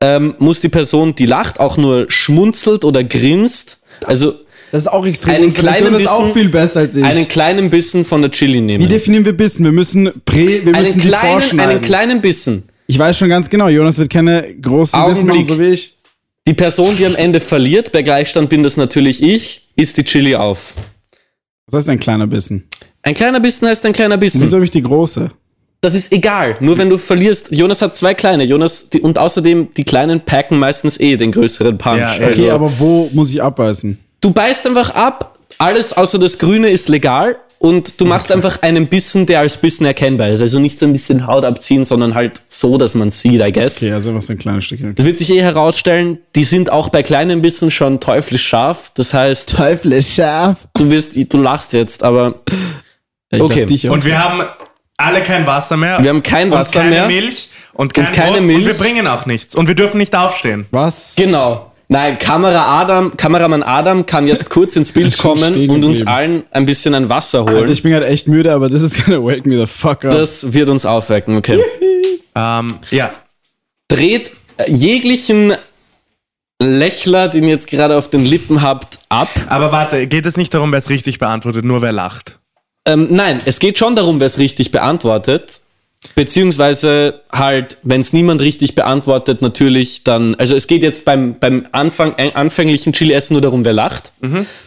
[0.00, 3.80] ähm, muss die Person, die lacht, auch nur schmunzelt oder grinst.
[4.06, 4.34] Also
[4.72, 5.34] Das ist auch extrem.
[5.36, 7.04] Einen kleinen ist auch Bissen- viel besser als ich.
[7.04, 8.88] einen kleinen Bissen von der Chili Wie nehmen.
[8.88, 9.64] definieren wir Bissen?
[9.64, 11.70] Wir müssen prä, wir Einen müssen die kleinen, vorschneiden.
[11.72, 12.64] einen kleinen Bissen.
[12.86, 15.46] ich weiß schon ganz genau, Jonas wird keine großen Bissen machen, Augenblick.
[15.46, 15.96] so wie ich.
[16.48, 20.34] Die Person, die am Ende verliert, bei Gleichstand bin das natürlich ich, isst die Chili
[20.34, 20.74] auf.
[21.66, 22.64] Was ist ein kleiner Bissen?
[23.02, 24.40] Ein kleiner Bissen heißt ein kleiner Bissen.
[24.40, 25.30] Wieso habe ich die große?
[25.82, 26.56] Das ist egal.
[26.60, 27.54] Nur wenn du verlierst.
[27.54, 28.44] Jonas hat zwei kleine.
[28.44, 31.98] Jonas die, und außerdem die kleinen packen meistens eh den größeren Punch.
[31.98, 33.98] Ja, also, Okay, aber wo muss ich abbeißen?
[34.22, 35.36] Du beißt einfach ab.
[35.58, 39.84] Alles außer das Grüne ist legal und du machst einfach einen Bissen, der als Bissen
[39.84, 40.40] erkennbar ist.
[40.40, 43.76] Also nicht so ein bisschen Haut abziehen, sondern halt so, dass man sieht, I guess.
[43.76, 44.94] Okay, also einfach so ein kleines Stückchen.
[44.96, 48.90] Es wird sich eh herausstellen, die sind auch bei kleinen Bissen schon teuflisch scharf.
[48.94, 50.66] Das heißt, Teufel ist scharf.
[50.74, 52.36] du wirst, du lachst jetzt, aber
[53.38, 53.64] Okay.
[53.88, 53.92] auch.
[53.92, 54.42] Und wir haben
[54.96, 56.02] alle kein Wasser mehr.
[56.02, 57.06] wir haben kein Wasser und keine mehr.
[57.06, 58.58] Milch und, kein keine Brot Milch.
[58.58, 59.54] Und wir bringen auch nichts.
[59.54, 60.66] Und wir dürfen nicht aufstehen.
[60.70, 61.14] Was?
[61.16, 61.71] Genau.
[61.92, 66.64] Nein, Kamera Adam, Kameramann Adam kann jetzt kurz ins Bild kommen und uns allen ein
[66.64, 67.56] bisschen ein Wasser holen.
[67.56, 70.10] Alter, ich bin gerade echt müde, aber das ist gonna wake me the fuck up.
[70.10, 71.62] Das wird uns aufwecken, okay.
[72.34, 73.12] Ähm, ja.
[73.88, 75.52] Dreht äh, jeglichen
[76.62, 79.28] Lächler, den ihr jetzt gerade auf den Lippen habt, ab.
[79.50, 82.38] Aber warte, geht es nicht darum, wer es richtig beantwortet, nur wer lacht?
[82.88, 85.60] Ähm, nein, es geht schon darum, wer es richtig beantwortet.
[86.14, 91.66] Beziehungsweise halt, wenn es niemand richtig beantwortet, natürlich dann, also es geht jetzt beim, beim
[91.72, 94.12] Anfang, äh, anfänglichen Chili-Essen nur darum, wer lacht.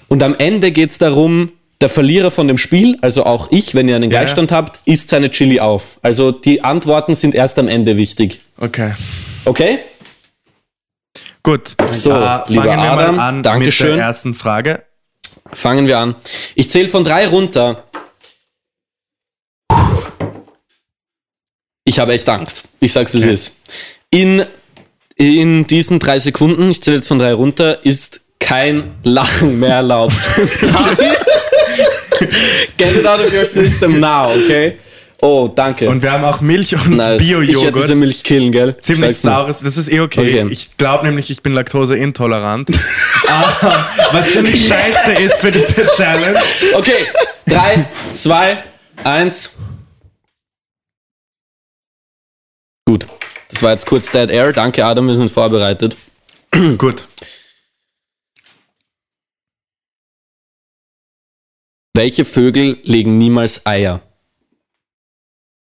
[0.08, 3.88] Und am Ende geht es darum, der Verlierer von dem Spiel, also auch ich, wenn
[3.90, 6.00] ihr einen Gleichstand habt, isst seine Chili auf.
[6.02, 8.40] Also die Antworten sind erst am Ende wichtig.
[8.58, 8.94] Okay.
[9.44, 9.80] Okay?
[11.44, 11.76] Gut.
[11.92, 13.90] So, äh, lieber fangen wir Adam, mal an Dankeschön.
[13.90, 14.84] mit der ersten Frage.
[15.54, 16.16] Fangen wir an.
[16.56, 17.84] Ich zähle von drei runter.
[21.86, 22.64] Ich habe echt Angst.
[22.80, 23.30] Ich sag's, wie Okay.
[23.32, 23.58] es ist.
[24.10, 24.44] In,
[25.16, 30.16] in diesen drei Sekunden, ich zähle jetzt von drei runter, ist kein Lachen mehr erlaubt.
[32.78, 34.78] Get it out of your system now, okay?
[35.22, 35.88] Oh, danke.
[35.90, 37.22] Und wir haben auch Milch und nice.
[37.22, 37.96] Ich werde diese Bio-Joghurt.
[37.96, 38.76] Milch killen, gell?
[38.80, 39.62] Ziemlich saures.
[39.62, 40.42] Das ist eh okay.
[40.42, 40.52] Okay.
[40.52, 42.70] Ich glaube nämlich, ich bin laktoseintolerant.
[43.28, 46.38] Aber was ziemlich scheiße ist für diese Challenge.
[46.74, 47.06] Okay,
[47.48, 48.58] drei, zwei,
[49.04, 49.52] eins.
[52.88, 53.08] Gut.
[53.50, 54.54] Das war jetzt kurz Dead Air.
[54.54, 55.98] Danke, Adam, wir sind vorbereitet.
[56.78, 57.08] Gut.
[61.96, 64.02] Welche Vögel legen niemals Eier?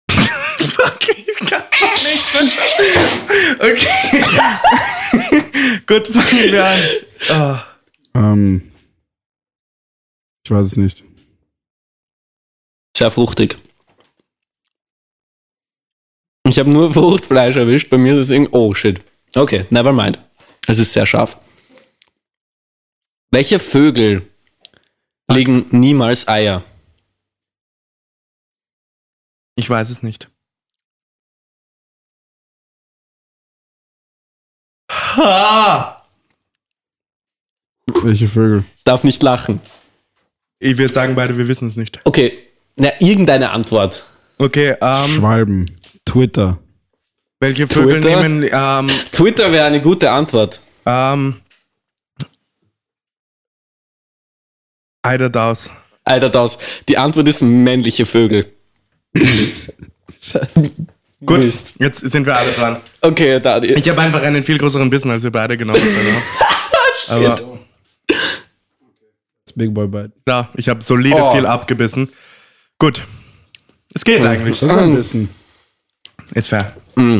[0.09, 2.23] Okay, ich kann doch nicht.
[3.59, 4.23] Okay.
[5.85, 6.79] Gut, fangen wir an.
[7.29, 7.59] Oh.
[8.19, 8.71] Ähm,
[10.45, 11.03] ich weiß es nicht.
[12.97, 13.57] Sehr fruchtig.
[16.47, 17.89] Ich habe nur Fruchtfleisch erwischt.
[17.89, 18.51] Bei mir ist es irgendwie.
[18.53, 19.01] Oh shit.
[19.35, 20.19] Okay, never mind.
[20.67, 21.37] Es ist sehr scharf.
[23.31, 24.29] Welche Vögel
[25.27, 26.63] legen niemals Eier?
[29.55, 30.29] Ich weiß es nicht.
[34.91, 36.03] Ha!
[38.01, 38.63] Welche Vögel?
[38.77, 39.61] Ich darf nicht lachen.
[40.59, 41.99] Ich würde sagen, beide, wir wissen es nicht.
[42.05, 42.37] Okay,
[42.75, 44.05] na, irgendeine Antwort.
[44.37, 45.77] Okay, ähm, Schwalben.
[46.13, 46.59] Twitter.
[47.39, 48.21] welche Vögel Twitter?
[48.21, 50.61] nehmen, ähm, Twitter wäre eine gute Antwort.
[50.85, 51.35] ähm,
[55.01, 55.71] Eiderdaus.
[56.05, 56.57] Alter, das.
[56.87, 58.45] Die Antwort ist männliche Vögel.
[60.09, 60.71] Scheiße.
[61.25, 61.73] Gut, Mist.
[61.79, 62.77] jetzt sind wir alle dran.
[63.01, 63.59] Okay, da.
[63.59, 65.81] Die, Ich habe einfach einen viel größeren Bissen als ihr beide genommen.
[67.07, 67.25] Also.
[67.25, 67.59] Aber
[68.07, 70.11] Das Big Boy Bite.
[70.27, 71.33] ja, ich habe solide Oh.
[71.33, 72.09] viel abgebissen.
[72.79, 73.03] Gut.
[73.93, 74.59] Es geht eigentlich.
[74.59, 75.29] Das ist ein bisschen.
[76.33, 76.73] Ist fair.
[76.95, 77.19] Mm.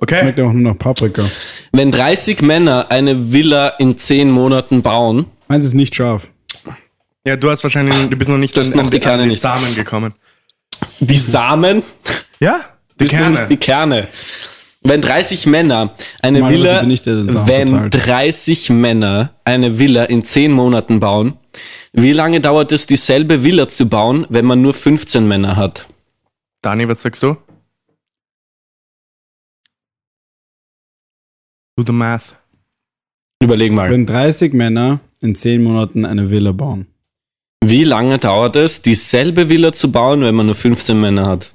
[0.00, 0.20] Okay.
[0.20, 1.24] Schmeckt auch nur nach Paprika.
[1.72, 6.28] Wenn 30 Männer eine Villa in 10 Monaten bauen, Meins ist nicht scharf.
[7.24, 9.30] Ja, du hast wahrscheinlich, du bist noch nicht Du hast noch die Kerne an die
[9.32, 9.40] nicht.
[9.42, 10.14] Samen gekommen.
[11.00, 11.82] die Samen,
[12.38, 12.60] Ja,
[13.00, 13.48] die das sind Kerne.
[13.48, 14.08] die Kerne.
[14.82, 18.06] Wenn 30 Männer eine Normalerweise Villa, wenn verteilt.
[18.06, 21.34] 30 Männer eine Villa in 10 Monaten bauen,
[21.92, 25.86] wie lange dauert es, dieselbe Villa zu bauen, wenn man nur 15 Männer hat?
[26.62, 27.36] Dani, was sagst du?
[31.76, 32.36] Do the math.
[33.42, 33.90] Überleg mal.
[33.90, 36.86] Wenn 30 Männer in 10 Monaten eine Villa bauen.
[37.64, 41.52] Wie lange dauert es, dieselbe Villa zu bauen, wenn man nur 15 Männer hat?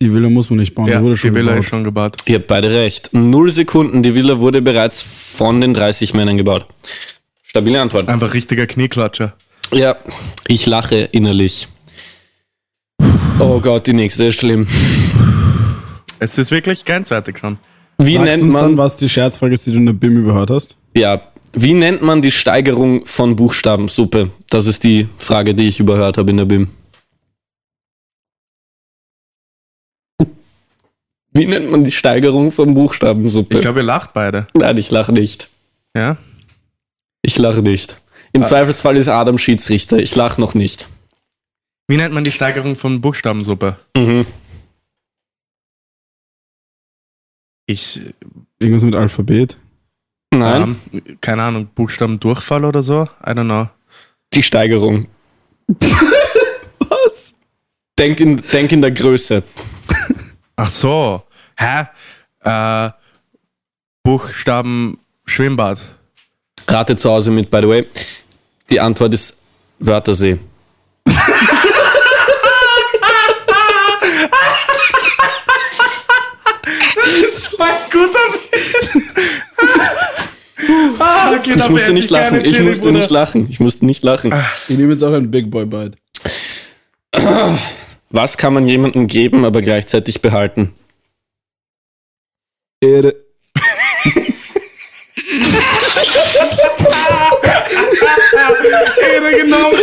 [0.00, 1.64] Die Villa muss man nicht bauen, Ja, die wurde die schon Villa gebaut.
[1.64, 2.16] ist schon gebaut.
[2.26, 3.10] Ihr habt beide recht.
[3.12, 4.02] Null Sekunden.
[4.02, 6.66] Die Villa wurde bereits von den 30 Männern gebaut.
[7.42, 8.08] Stabile Antwort.
[8.08, 9.34] Einfach richtiger Knieklatscher.
[9.72, 9.96] Ja,
[10.46, 11.68] ich lache innerlich.
[13.40, 14.66] Oh Gott, die nächste ist schlimm.
[16.18, 17.58] Es ist wirklich grenzwertig schon.
[17.98, 20.16] Wie Sagst nennt uns man dann, was die Scherzfrage ist, die du in der BIM
[20.16, 20.76] überhört hast?
[20.94, 21.20] Ja,
[21.52, 24.30] wie nennt man die Steigerung von Buchstabensuppe?
[24.50, 26.68] Das ist die Frage, die ich überhört habe in der BIM.
[31.32, 33.56] Wie nennt man die Steigerung von Buchstabensuppe?
[33.56, 34.48] Ich glaube, ihr lacht beide.
[34.56, 35.48] Nein, ich lache nicht.
[35.94, 36.16] Ja?
[37.22, 38.00] Ich lache nicht.
[38.32, 39.98] Im Zweifelsfall ist Adam Schiedsrichter.
[39.98, 40.88] Ich lache noch nicht.
[41.88, 43.78] Wie nennt man die Steigerung von Buchstabensuppe?
[43.96, 44.26] Mhm.
[47.66, 48.00] Ich,
[48.60, 49.56] Irgendwas mit Alphabet?
[50.34, 53.04] Nein, ähm, keine Ahnung, Buchstabendurchfall oder so?
[53.24, 53.68] I don't know.
[54.34, 55.06] die Steigerung.
[55.68, 57.34] Was?
[57.98, 59.42] Denk in, denk in der Größe.
[60.56, 61.22] Ach so.
[61.56, 61.86] Hä?
[62.40, 62.90] Äh,
[64.02, 65.80] Buchstaben Schwimmbad.
[66.68, 67.86] Rate zu Hause mit, by the way.
[68.70, 69.42] Die Antwort ist
[69.78, 70.38] Wörthersee.
[77.32, 78.47] So ein guter
[80.98, 82.44] ah, okay, Ich musste nicht lachen.
[82.44, 83.46] Ich musste nicht lachen.
[83.50, 84.32] Ich musste nicht lachen.
[84.68, 85.96] Ich nehme jetzt auch einen Big Boy Bite.
[88.10, 90.74] Was kann man jemandem geben, aber gleichzeitig behalten?
[92.80, 93.14] Ehre.
[99.02, 99.76] Ehre genommen.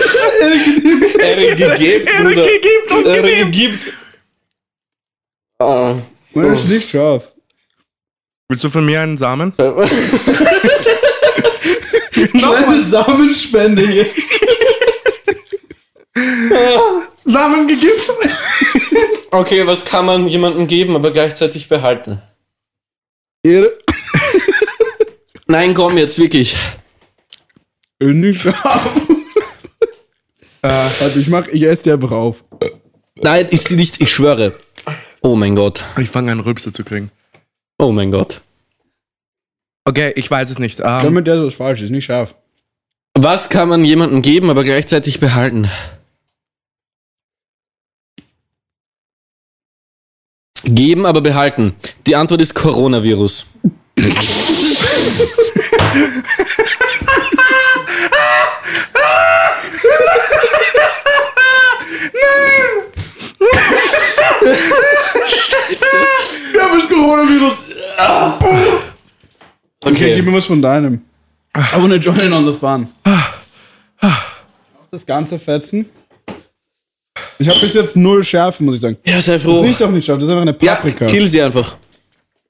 [1.20, 2.46] Ehre gegeben, Bruder.
[2.46, 3.52] Gegeben und Ehre gegeben.
[3.52, 3.94] gibt.
[5.60, 5.96] Ah.
[6.34, 7.35] Meine ist nicht scharf.
[8.48, 9.54] Willst du von mir einen Samen?
[12.12, 14.06] Kleine Samenspende hier.
[17.26, 18.00] Samen gegeben?
[19.32, 22.22] Okay, was kann man jemandem geben, aber gleichzeitig behalten?
[23.44, 23.74] Ehre.
[25.48, 26.56] Nein, komm jetzt wirklich.
[28.00, 28.92] Nicht scharf.
[30.62, 32.44] Warte, ich mach, ich esse die einfach auf.
[33.16, 34.02] Nein, ist sie nicht.
[34.02, 34.54] Ich schwöre.
[35.22, 35.84] Oh mein Gott.
[35.98, 37.12] Ich fange an, Rülpse zu kriegen.
[37.78, 38.42] Oh mein Gott.
[39.86, 40.80] Okay, ich weiß es nicht.
[40.80, 42.36] Ich Ähm, glaube, mit der ist was falsch, ist nicht scharf.
[43.18, 45.70] Was kann man jemandem geben, aber gleichzeitig behalten?
[50.64, 51.76] Geben, aber behalten.
[52.08, 53.46] Die Antwort ist Coronavirus.
[66.54, 67.54] Ja, aber das Coronavirus.
[69.84, 71.02] Okay, gib mir was von deinem.
[71.56, 72.88] I wanna join on the fun.
[74.92, 75.86] Das ganze Fetzen.
[77.40, 78.98] Ich habe bis jetzt null Schärfe, muss ich sagen.
[79.06, 79.60] Ja, sei Das froh.
[79.62, 81.06] riecht doch nicht scharf, das ist einfach eine Ja, Paprika.
[81.06, 81.76] kill sie einfach.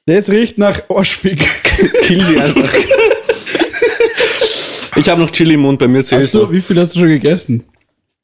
[0.06, 1.39] das riecht nach Oschwig.
[2.04, 2.72] Kill sie einfach.
[4.96, 6.52] Ich habe noch Chili im Mund, bei mir zählst Achso, du.
[6.54, 7.64] wie viel hast du schon gegessen?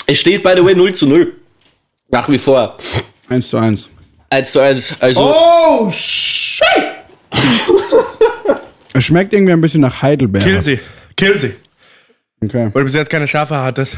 [0.05, 1.33] Es steht, by the way, 0 zu 0.
[2.09, 2.77] Nach wie vor.
[3.31, 3.89] 1 zu 1.
[4.29, 4.95] 1 zu 1.
[4.99, 6.65] Also, Oh, shit!
[8.93, 10.41] es schmeckt irgendwie ein bisschen nach Heidelbeer.
[10.41, 10.79] kill sie.
[11.15, 11.53] Kill sie.
[12.43, 12.69] Okay.
[12.73, 13.97] Weil du bis jetzt keine Schafe hattest.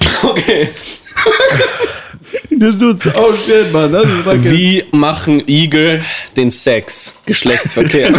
[0.22, 0.68] okay.
[2.50, 3.06] Das tut's.
[3.14, 3.92] Oh shit, Mann.
[3.92, 6.02] Das ist fucking- Wie machen Igel
[6.36, 7.14] den Sex?
[7.24, 8.08] Geschlechtsverkehr.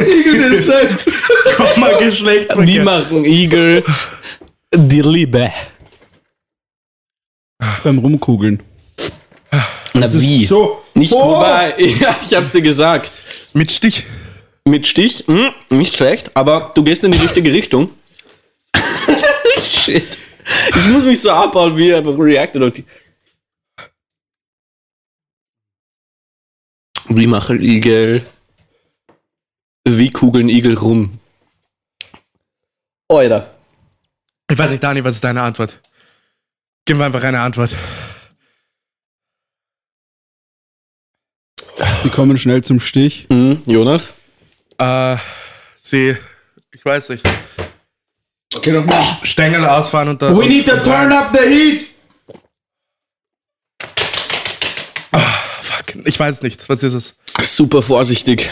[0.00, 1.04] Igel den Sex.
[1.56, 2.66] Komm mal, Geschlechtsverkehr.
[2.74, 3.82] Wie machen Igel
[4.74, 5.50] die Liebe?
[7.84, 8.62] Beim Rumkugeln.
[9.94, 10.44] Na ist wie?
[10.46, 11.36] so- Nicht Oh!
[11.36, 11.74] wobei.
[12.00, 13.10] Ja, ich hab's dir gesagt.
[13.54, 14.04] Mit Stich.
[14.64, 17.90] Mit Stich, hm, nicht schlecht, aber du gehst in die richtige Richtung.
[19.62, 20.06] Shit.
[20.76, 22.84] Ich muss mich so abbauen, wie er einfach reacted auf die.
[27.08, 28.26] Wie machen Igel?
[29.86, 31.18] Wie kugeln Igel rum?
[33.08, 33.54] Alter.
[34.50, 35.80] Ich weiß nicht, Dani, was ist deine Antwort?
[36.88, 37.76] Gib mir einfach eine Antwort.
[42.02, 43.26] Die kommen schnell zum Stich.
[43.30, 44.14] Hm, Jonas?
[44.78, 45.18] Äh,
[45.76, 46.16] sie,
[46.72, 47.26] ich weiß nicht,
[48.56, 49.18] Okay, noch mal.
[49.22, 50.30] Stängel ausfahren und da.
[50.34, 51.86] We und, need to turn up the heat.
[55.60, 57.14] Fuck, ich weiß nicht, was ist es?
[57.44, 58.50] Super vorsichtig.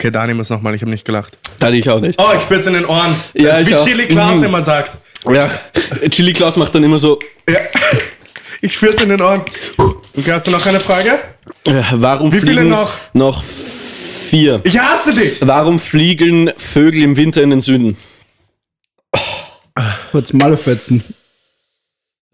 [0.00, 1.36] Okay, Dani muss nochmal, ich habe nicht gelacht.
[1.58, 2.20] Da ich auch nicht.
[2.22, 3.12] Oh, ich spitze in den Ohren.
[3.34, 3.90] Ja, das ist wie.
[3.90, 4.44] Chili Klaus Mhm.
[4.44, 4.96] immer sagt.
[5.24, 5.50] Ja.
[6.10, 7.18] Chili Klaus macht dann immer so.
[7.48, 7.58] Ja.
[8.60, 9.42] Ich spür's in den Ohren.
[10.16, 11.18] Okay, hast du noch eine Frage?
[11.64, 12.92] Äh, warum Wie viele fliegen noch?
[13.12, 14.60] Noch vier.
[14.64, 15.38] Ich hasse dich!
[15.40, 17.96] Warum fliegen Vögel im Winter in den Süden?
[20.10, 21.04] Kurz Malefetzen.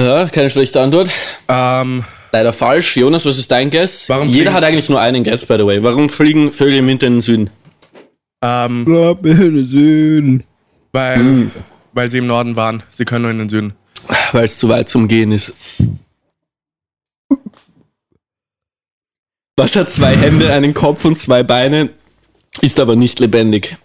[0.00, 1.10] Ja, keine schlechte Antwort.
[1.48, 2.96] Ähm, Leider falsch.
[2.96, 4.08] Jonas, was ist dein Guess?
[4.08, 5.82] Warum Jeder fliegen- hat eigentlich nur einen Guess, by the way.
[5.82, 7.50] Warum fliegen Vögel im Winter in den Süden?
[8.42, 10.44] ähm, Ab in den Süden.
[10.92, 11.50] weil, Hm.
[11.94, 12.82] Weil sie im Norden waren.
[12.90, 13.74] Sie können nur in den Süden.
[14.32, 15.54] Weil es zu weit zum Gehen ist.
[19.56, 21.90] Was hat zwei Hände, einen Kopf und zwei Beine,
[22.60, 23.76] ist aber nicht lebendig.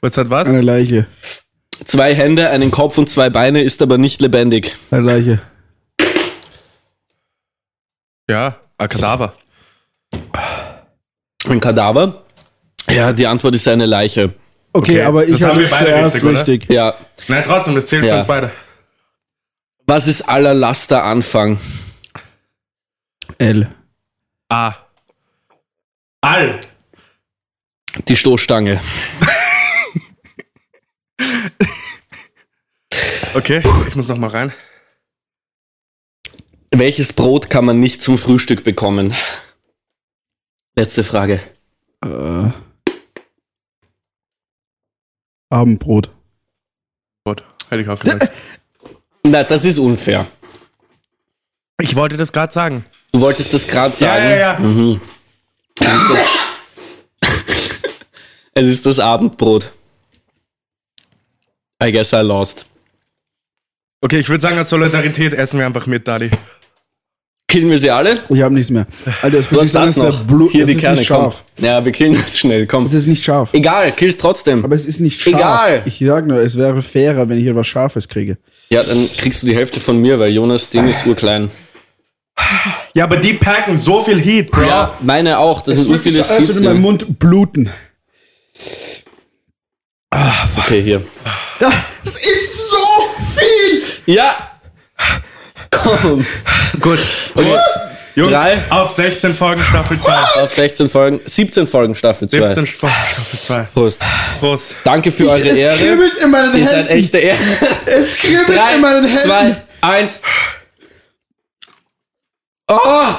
[0.00, 0.48] Was hat was?
[0.48, 1.06] Eine Leiche.
[1.86, 4.76] Zwei Hände, einen Kopf und zwei Beine, ist aber nicht lebendig.
[4.90, 5.40] Eine Leiche.
[8.28, 9.34] Ja, ein Kadaver.
[11.48, 12.24] Ein Kadaver?
[12.90, 14.34] Ja, die Antwort ist eine Leiche.
[14.76, 16.70] Okay, Okay, aber ich das haben habe wir beide zuerst richtig, richtig.
[16.70, 16.94] Ja.
[17.28, 18.12] Nein, trotzdem, das zählt Ja.
[18.14, 18.52] für uns beide.
[19.86, 21.58] Was ist aller Laster Anfang?
[23.38, 23.68] L.
[24.48, 24.74] A.
[26.20, 26.60] All.
[28.08, 28.80] Die Stoßstange.
[33.34, 34.52] Okay, ich muss noch mal rein.
[36.70, 39.14] Welches Brot kann man nicht zum Frühstück bekommen?
[40.76, 41.40] Letzte Frage.
[42.02, 42.50] Äh.
[45.54, 46.10] Abendbrot.
[47.24, 48.28] Gut, hätte ich auch gesagt.
[49.24, 50.26] Na, das ist unfair.
[51.80, 52.84] Ich wollte das gerade sagen.
[53.12, 54.24] Du wolltest das gerade Ja, sagen.
[54.24, 54.58] ja, ja.
[54.58, 55.00] Mhm.
[55.80, 56.20] Es ist das,
[58.54, 59.70] es ist das Abendbrot.
[61.82, 62.66] I guess I lost.
[64.00, 66.30] Okay, ich würde sagen, aus Solidarität essen wir einfach mit, Daddy.
[67.54, 68.18] Killen wir sie alle?
[68.30, 68.84] Ich habe nichts mehr.
[69.22, 70.24] Alter, das Du hast an, das noch.
[70.24, 70.50] Blut.
[70.50, 71.20] Hier das die ist Kerne, nicht komm.
[71.22, 71.44] scharf.
[71.58, 72.82] Ja, wir killen das schnell, komm.
[72.82, 73.50] Es ist nicht scharf.
[73.54, 74.64] Egal, killst trotzdem.
[74.64, 75.34] Aber es ist nicht scharf.
[75.36, 75.82] Egal.
[75.84, 78.38] Ich sag nur, es wäre fairer, wenn ich etwas Scharfes kriege.
[78.70, 81.48] Ja, dann kriegst du die Hälfte von mir, weil Jonas Ding ist urklein.
[82.92, 84.62] Ja, aber die packen so viel Heat, Bro.
[84.66, 85.62] Ja, meine auch.
[85.62, 86.56] Das sind so viele Es würde Seeds.
[86.58, 87.70] in meinem Mund bluten.
[90.58, 91.04] Okay, hier.
[91.60, 91.72] Das
[92.16, 92.76] ist so
[93.36, 93.82] viel!
[94.16, 94.50] Ja!
[95.82, 96.26] Komm.
[96.80, 96.98] Gut.
[97.34, 97.56] Okay.
[98.16, 98.56] Jungs, Drei.
[98.70, 100.12] auf 16 Folgen Staffel 2.
[100.42, 102.36] Auf 16 Folgen, 17 Folgen Staffel 2.
[102.54, 103.62] 17 Folgen Staffel 2.
[103.74, 104.00] Prost.
[104.38, 104.74] Prost.
[104.84, 105.76] Danke für eure es Ehre.
[105.76, 106.92] kribbelt in meinen Ihr seid Händen.
[106.92, 107.38] echte Ehre.
[107.86, 109.18] Es kribbelt Drei, in meinen Händen.
[109.18, 110.20] zwei, eins.
[112.70, 113.14] Oh!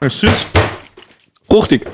[0.00, 0.46] Ist süß.
[1.48, 1.86] Fruchtig.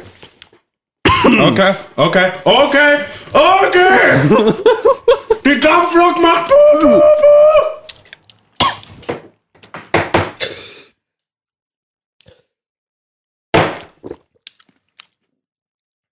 [1.25, 2.99] Okay, okay, okay,
[3.33, 3.99] okay.
[5.45, 8.35] Die Dampflok macht buh, buh, buh.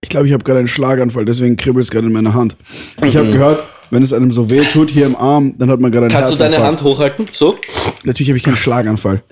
[0.00, 2.56] Ich glaube, ich habe gerade einen Schlaganfall, deswegen kribbelt es gerade in meiner Hand.
[3.04, 5.90] Ich habe gehört, wenn es einem so weh tut hier im Arm, dann hat man
[5.90, 6.58] gerade einen Kannst du deine.
[6.62, 7.26] Hand hochhalten?
[7.30, 7.58] So?
[8.04, 9.22] Natürlich habe ich keinen Schlaganfall.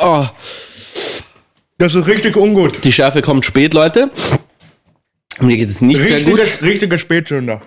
[0.00, 0.24] Oh,
[1.78, 2.84] Das ist richtig ungut.
[2.84, 4.10] die Schärfe kommt spät, Leute.
[5.40, 6.40] Mir geht es nicht sehr gut.
[6.40, 7.62] Richtiger, richtiger Spätsünder.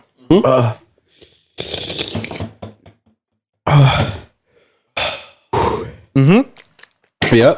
[7.32, 7.56] Ja.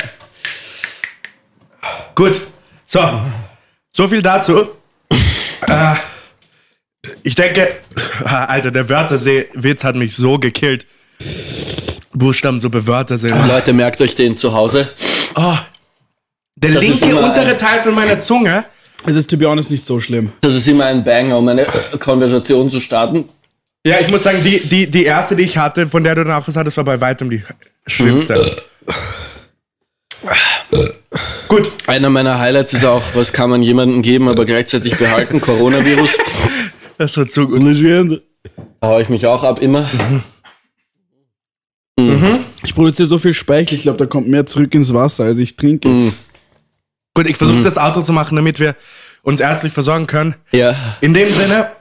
[2.18, 2.42] Gut.
[2.84, 3.00] So.
[3.92, 4.58] So viel dazu.
[5.68, 5.96] äh,
[7.22, 7.68] ich denke,
[8.24, 10.88] ah, Alter, der Wörtersee-Witz hat mich so gekillt.
[12.14, 13.28] Buchstabensuppe Wörtersee.
[13.28, 14.90] Leute, merkt euch den zu Hause.
[16.56, 18.66] Der das linke untere ein- Teil von meiner Zunge.
[19.06, 20.34] Es ist, to be honest, nicht so schlimm.
[20.42, 21.66] Das ist immer ein Banger, um eine
[22.00, 23.26] Konversation zu starten.
[23.86, 26.48] Ja, ich muss sagen, die, die, die erste, die ich hatte, von der du danach
[26.48, 27.44] was hattest, war bei weitem die
[27.86, 28.58] schlimmste.
[31.48, 31.72] Gut.
[31.88, 35.40] Einer meiner Highlights ist auch, was kann man jemandem geben, aber gleichzeitig behalten?
[35.40, 36.12] Coronavirus.
[36.98, 37.62] Das wird zu gut.
[37.62, 38.22] Legende.
[38.82, 39.86] Da hau ich mich auch ab immer.
[42.64, 45.56] Ich produziere so viel Speichel, ich glaube, da kommt mehr zurück ins Wasser, als ich
[45.56, 45.90] trinke.
[47.16, 48.76] Gut, ich versuche das Auto zu machen, damit wir
[49.24, 50.36] uns ärztlich versorgen können.
[50.52, 50.76] Ja.
[51.02, 51.72] In dem Sinne,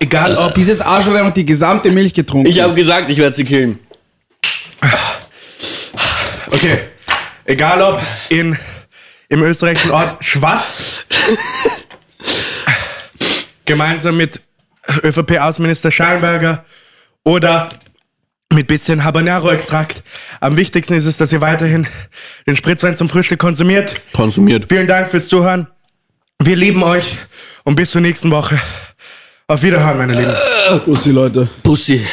[0.00, 2.48] egal ob Dieses Arschloch hat einfach die gesamte Milch getrunken.
[2.48, 3.78] Ich habe gesagt, ich werde sie killen.
[6.46, 6.78] Okay.
[7.44, 8.56] Egal ob in,
[9.30, 11.06] im österreichischen Ort Schwarz,
[13.64, 14.40] gemeinsam mit
[15.02, 16.64] ÖVP-Außenminister Schallenberger
[17.24, 17.70] oder
[18.52, 20.02] mit bisschen Habanero-Extrakt.
[20.40, 21.86] Am wichtigsten ist es, dass ihr weiterhin
[22.46, 23.94] den Spritzwein zum Frühstück konsumiert.
[24.12, 24.66] Konsumiert.
[24.68, 25.68] Vielen Dank fürs Zuhören.
[26.42, 27.16] Wir lieben euch
[27.62, 28.60] und bis zur nächsten Woche.
[29.46, 30.34] Auf Wiederhören, meine Lieben.
[30.84, 31.48] Pussy, Leute.
[31.62, 32.04] Pussy.